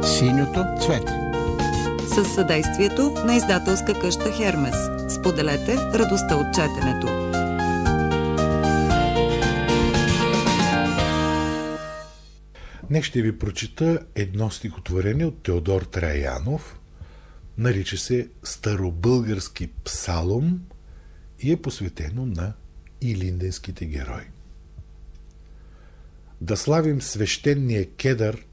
Синьото 0.08 0.66
цвете. 0.82 1.14
С 2.08 2.36
съдействието 2.36 3.14
на 3.26 3.36
издателска 3.36 4.00
къща 4.00 4.32
Хермес. 4.32 4.76
Споделете 5.16 5.76
радостта 5.76 6.36
от 6.36 6.46
четенето. 6.54 7.08
Днес 12.90 13.06
ще 13.06 13.22
ви 13.22 13.40
прочита 13.40 14.00
едно 14.16 14.50
стихотворение 14.50 15.26
от 15.26 15.44
Теодор 15.44 15.82
Траянов. 15.82 16.80
Нарича 17.58 17.98
се 17.98 18.30
Старобългарски 18.44 19.68
псалом 19.84 20.60
и 21.40 21.52
е 21.52 21.62
посветено 21.62 22.26
на 22.26 22.54
и 23.02 23.16
линденските 23.16 23.86
герои. 23.86 24.28
Да 26.42 26.58
славим 26.58 27.02
свещения 27.02 27.90
кедър, 27.90 28.46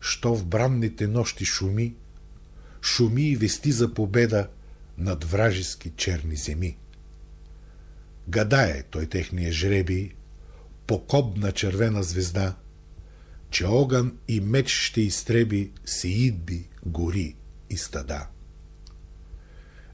що 0.00 0.34
в 0.34 0.44
бранните 0.44 1.06
нощи 1.06 1.44
шуми, 1.44 1.94
шуми 2.82 3.22
и 3.22 3.36
вести 3.36 3.72
за 3.72 3.94
победа 3.94 4.48
над 4.98 5.24
вражески 5.24 5.92
черни 5.96 6.36
земи. 6.36 6.76
Гадае 8.28 8.82
той 8.82 9.06
техния 9.06 9.52
жреби, 9.52 10.14
покобна 10.86 11.52
червена 11.52 12.02
звезда, 12.02 12.56
че 13.50 13.66
огън 13.66 14.18
и 14.28 14.40
меч 14.40 14.68
ще 14.68 15.00
изтреби 15.00 15.72
сеидби, 15.84 16.68
гори 16.86 17.34
и 17.70 17.76
стада. 17.76 18.26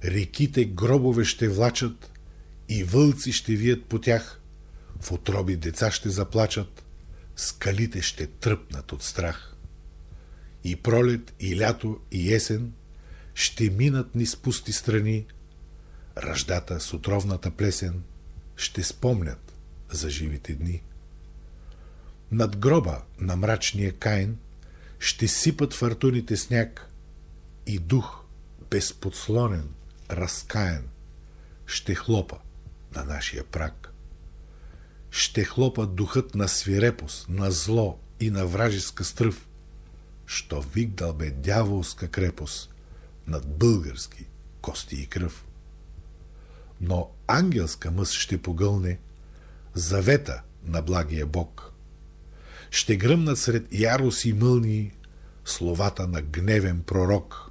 Реките 0.05 0.65
гробове 0.65 1.25
ще 1.25 1.49
влачат, 1.49 2.11
и 2.71 2.85
вълци 2.85 3.33
ще 3.33 3.57
вият 3.57 3.85
по 3.85 4.01
тях, 4.01 4.41
в 5.01 5.13
отроби 5.13 5.57
деца 5.57 5.91
ще 5.91 6.09
заплачат, 6.09 6.85
скалите 7.37 8.03
ще 8.03 8.27
тръпнат 8.27 8.93
от 8.93 9.03
страх. 9.03 9.57
И 10.65 10.77
пролет, 10.77 11.35
и 11.41 11.61
лято, 11.61 12.01
и 12.13 12.35
есен 12.35 12.73
ще 13.35 13.71
минат 13.71 14.15
ни 14.15 14.27
с 14.27 14.37
пусти 14.37 14.73
страни, 14.73 15.27
ръждата 16.19 16.81
с 16.81 16.95
отровната 16.95 17.51
плесен 17.51 18.03
ще 18.57 18.83
спомнят 18.83 19.53
за 19.91 20.11
живите 20.11 20.55
дни. 20.55 20.83
Над 22.33 22.57
гроба 22.57 23.03
на 23.21 23.37
мрачния 23.37 23.93
кайн 23.93 24.39
ще 24.99 25.29
сипат 25.29 25.75
фартуните 25.75 26.37
сняг 26.37 26.91
и 27.67 27.79
дух 27.79 28.25
безподслонен, 28.71 29.69
разкаен, 30.11 30.89
ще 31.67 31.95
хлопа 31.95 32.37
на 32.95 33.05
нашия 33.05 33.45
прак. 33.45 33.93
Ще 35.11 35.45
хлопа 35.45 35.87
духът 35.87 36.35
на 36.35 36.49
свирепост, 36.49 37.29
на 37.29 37.51
зло 37.51 37.99
и 38.21 38.31
на 38.31 38.47
вражеска 38.47 39.05
стръв, 39.05 39.49
що 40.27 40.61
вигдал 40.61 41.13
бе 41.13 41.31
дяволска 41.31 42.09
крепост 42.09 42.75
над 43.27 43.59
български 43.59 44.27
кости 44.61 44.97
и 44.97 45.07
кръв. 45.07 45.45
Но 46.81 47.11
ангелска 47.27 47.91
мъс 47.91 48.13
ще 48.13 48.43
погълне 48.43 48.99
завета 49.75 50.43
на 50.65 50.83
благия 50.83 51.27
Бог. 51.27 51.73
Ще 52.71 52.97
гръмнат 52.97 53.39
сред 53.39 53.67
яроси 53.73 54.29
и 54.29 54.33
мълни 54.33 54.93
словата 55.45 56.09
на 56.09 56.23
гневен 56.23 56.83
пророк. 56.83 57.51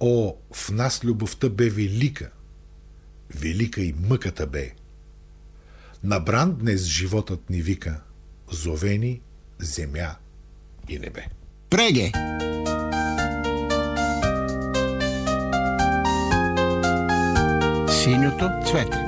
О, 0.00 0.36
в 0.52 0.70
нас 0.70 1.04
любовта 1.04 1.48
бе 1.48 1.70
велика, 1.70 2.30
велика 3.34 3.80
и 3.80 3.94
мъката 4.08 4.46
бе. 4.46 4.70
Набран 6.04 6.54
днес 6.54 6.84
животът 6.84 7.50
ни 7.50 7.62
вика, 7.62 8.00
зовени 8.50 9.20
земя 9.58 10.16
и 10.88 10.98
небе. 10.98 11.26
Преге! 11.70 12.12
Синьото 18.02 18.50
цвете. 18.66 18.98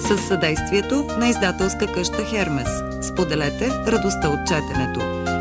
С 0.00 0.28
съдействието 0.28 1.04
на 1.18 1.28
издателска 1.28 1.92
къща 1.92 2.24
Хермес. 2.24 2.68
Споделете 3.06 3.68
радостта 3.68 4.28
от 4.28 4.46
четенето. 4.48 5.33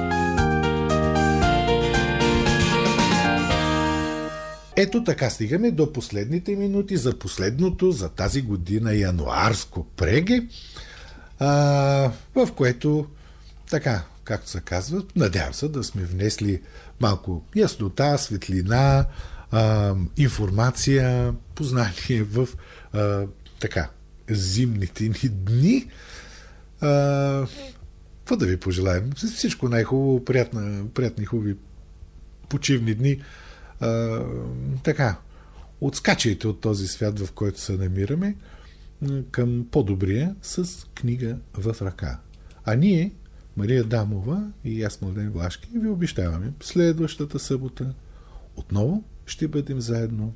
Ето 4.76 5.04
така 5.04 5.30
стигаме 5.30 5.72
до 5.72 5.94
последните 5.94 6.56
минути 6.56 6.98
за 6.98 7.20
последното 7.20 7.92
за 7.92 8.10
тази 8.10 8.42
година 8.42 8.96
януарско 8.96 9.88
преге, 9.98 10.48
а, 11.40 11.48
в 12.36 12.50
което 12.56 13.08
така 13.70 14.04
както 14.24 14.50
се 14.50 14.60
казва. 14.60 15.04
Надявам 15.16 15.54
се 15.54 15.68
да 15.68 15.84
сме 15.84 16.04
внесли 16.04 16.62
малко 17.00 17.44
яснота, 17.56 18.18
светлина, 18.18 19.06
а, 19.52 19.96
информация, 20.18 21.34
познание 21.56 22.24
в 22.24 22.48
а, 22.94 23.26
така, 23.60 23.90
зимните 24.30 25.04
ни 25.04 25.30
дни. 25.30 25.88
А, 26.82 27.48
какво 28.20 28.36
да 28.36 28.46
ви 28.46 28.58
пожелаем? 28.58 29.12
Всичко 29.16 29.70
най-хубаво, 29.70 30.26
приятни, 30.26 31.26
хубави 31.26 31.56
почивни 32.50 32.94
дни. 32.94 33.22
Така, 34.84 35.20
отскачайте 35.82 36.48
от 36.48 36.62
този 36.62 36.88
свят, 36.88 37.20
в 37.20 37.32
който 37.32 37.60
се 37.60 37.78
намираме, 37.78 38.36
към 39.32 39.68
по-добрия 39.72 40.36
с 40.42 40.86
книга 40.96 41.38
в 41.54 41.82
ръка. 41.82 42.20
А 42.66 42.76
ние, 42.76 43.12
Мария 43.58 43.84
Дамова 43.84 44.52
и 44.64 44.84
аз, 44.84 45.02
Младен 45.02 45.32
Влашки, 45.32 45.70
ви 45.76 45.88
обещаваме 45.88 46.54
следващата 46.62 47.40
събота 47.40 47.94
отново 48.56 49.04
ще 49.26 49.48
бъдем 49.48 49.82
заедно 49.82 50.34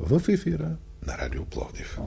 в 0.00 0.22
ефира 0.28 0.76
на 1.06 1.18
Радио 1.18 1.44
Пловдив. 1.44 1.98